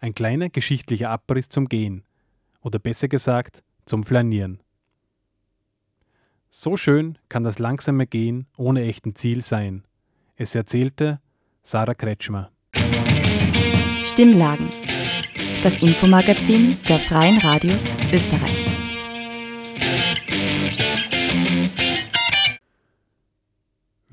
Ein 0.00 0.14
kleiner 0.14 0.48
geschichtlicher 0.48 1.10
Abriss 1.10 1.48
zum 1.48 1.68
Gehen. 1.68 2.04
Oder 2.60 2.78
besser 2.78 3.08
gesagt, 3.08 3.62
zum 3.86 4.04
Flanieren. 4.04 4.60
So 6.50 6.76
schön 6.76 7.18
kann 7.28 7.44
das 7.44 7.58
langsame 7.58 8.06
Gehen 8.06 8.46
ohne 8.56 8.82
echten 8.82 9.14
Ziel 9.14 9.42
sein. 9.42 9.84
Es 10.36 10.54
erzählte 10.54 11.20
Sarah 11.62 11.94
Kretschmer. 11.94 12.50
Stimmlagen. 14.04 14.70
Das 15.62 15.78
Infomagazin 15.78 16.76
der 16.88 17.00
Freien 17.00 17.38
Radios 17.38 17.96
Österreich. 18.12 18.67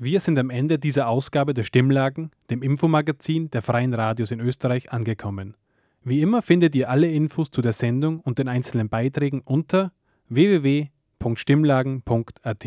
Wir 0.06 0.20
sind 0.20 0.38
am 0.38 0.50
Ende 0.50 0.78
dieser 0.78 1.08
Ausgabe 1.08 1.52
der 1.52 1.64
Stimmlagen, 1.64 2.30
dem 2.48 2.62
Infomagazin 2.62 3.50
der 3.50 3.60
Freien 3.60 3.92
Radios 3.92 4.30
in 4.30 4.38
Österreich, 4.38 4.92
angekommen. 4.92 5.56
Wie 6.04 6.20
immer 6.20 6.42
findet 6.42 6.76
ihr 6.76 6.90
alle 6.90 7.10
Infos 7.10 7.50
zu 7.50 7.60
der 7.60 7.72
Sendung 7.72 8.20
und 8.20 8.38
den 8.38 8.46
einzelnen 8.46 8.88
Beiträgen 8.88 9.40
unter 9.40 9.90
www.stimmlagen.at 10.28 12.66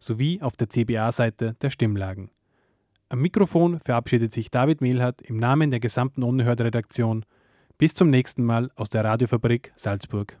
sowie 0.00 0.42
auf 0.42 0.56
der 0.56 0.68
CBA-Seite 0.68 1.54
der 1.62 1.70
Stimmlagen. 1.70 2.32
Am 3.08 3.20
Mikrofon 3.20 3.78
verabschiedet 3.78 4.32
sich 4.32 4.50
David 4.50 4.80
Mehlhardt 4.80 5.22
im 5.22 5.36
Namen 5.36 5.70
der 5.70 5.78
gesamten 5.78 6.24
Unerhört-Redaktion. 6.24 7.24
Bis 7.78 7.94
zum 7.94 8.10
nächsten 8.10 8.42
Mal 8.42 8.72
aus 8.74 8.90
der 8.90 9.04
Radiofabrik 9.04 9.72
Salzburg. 9.76 10.40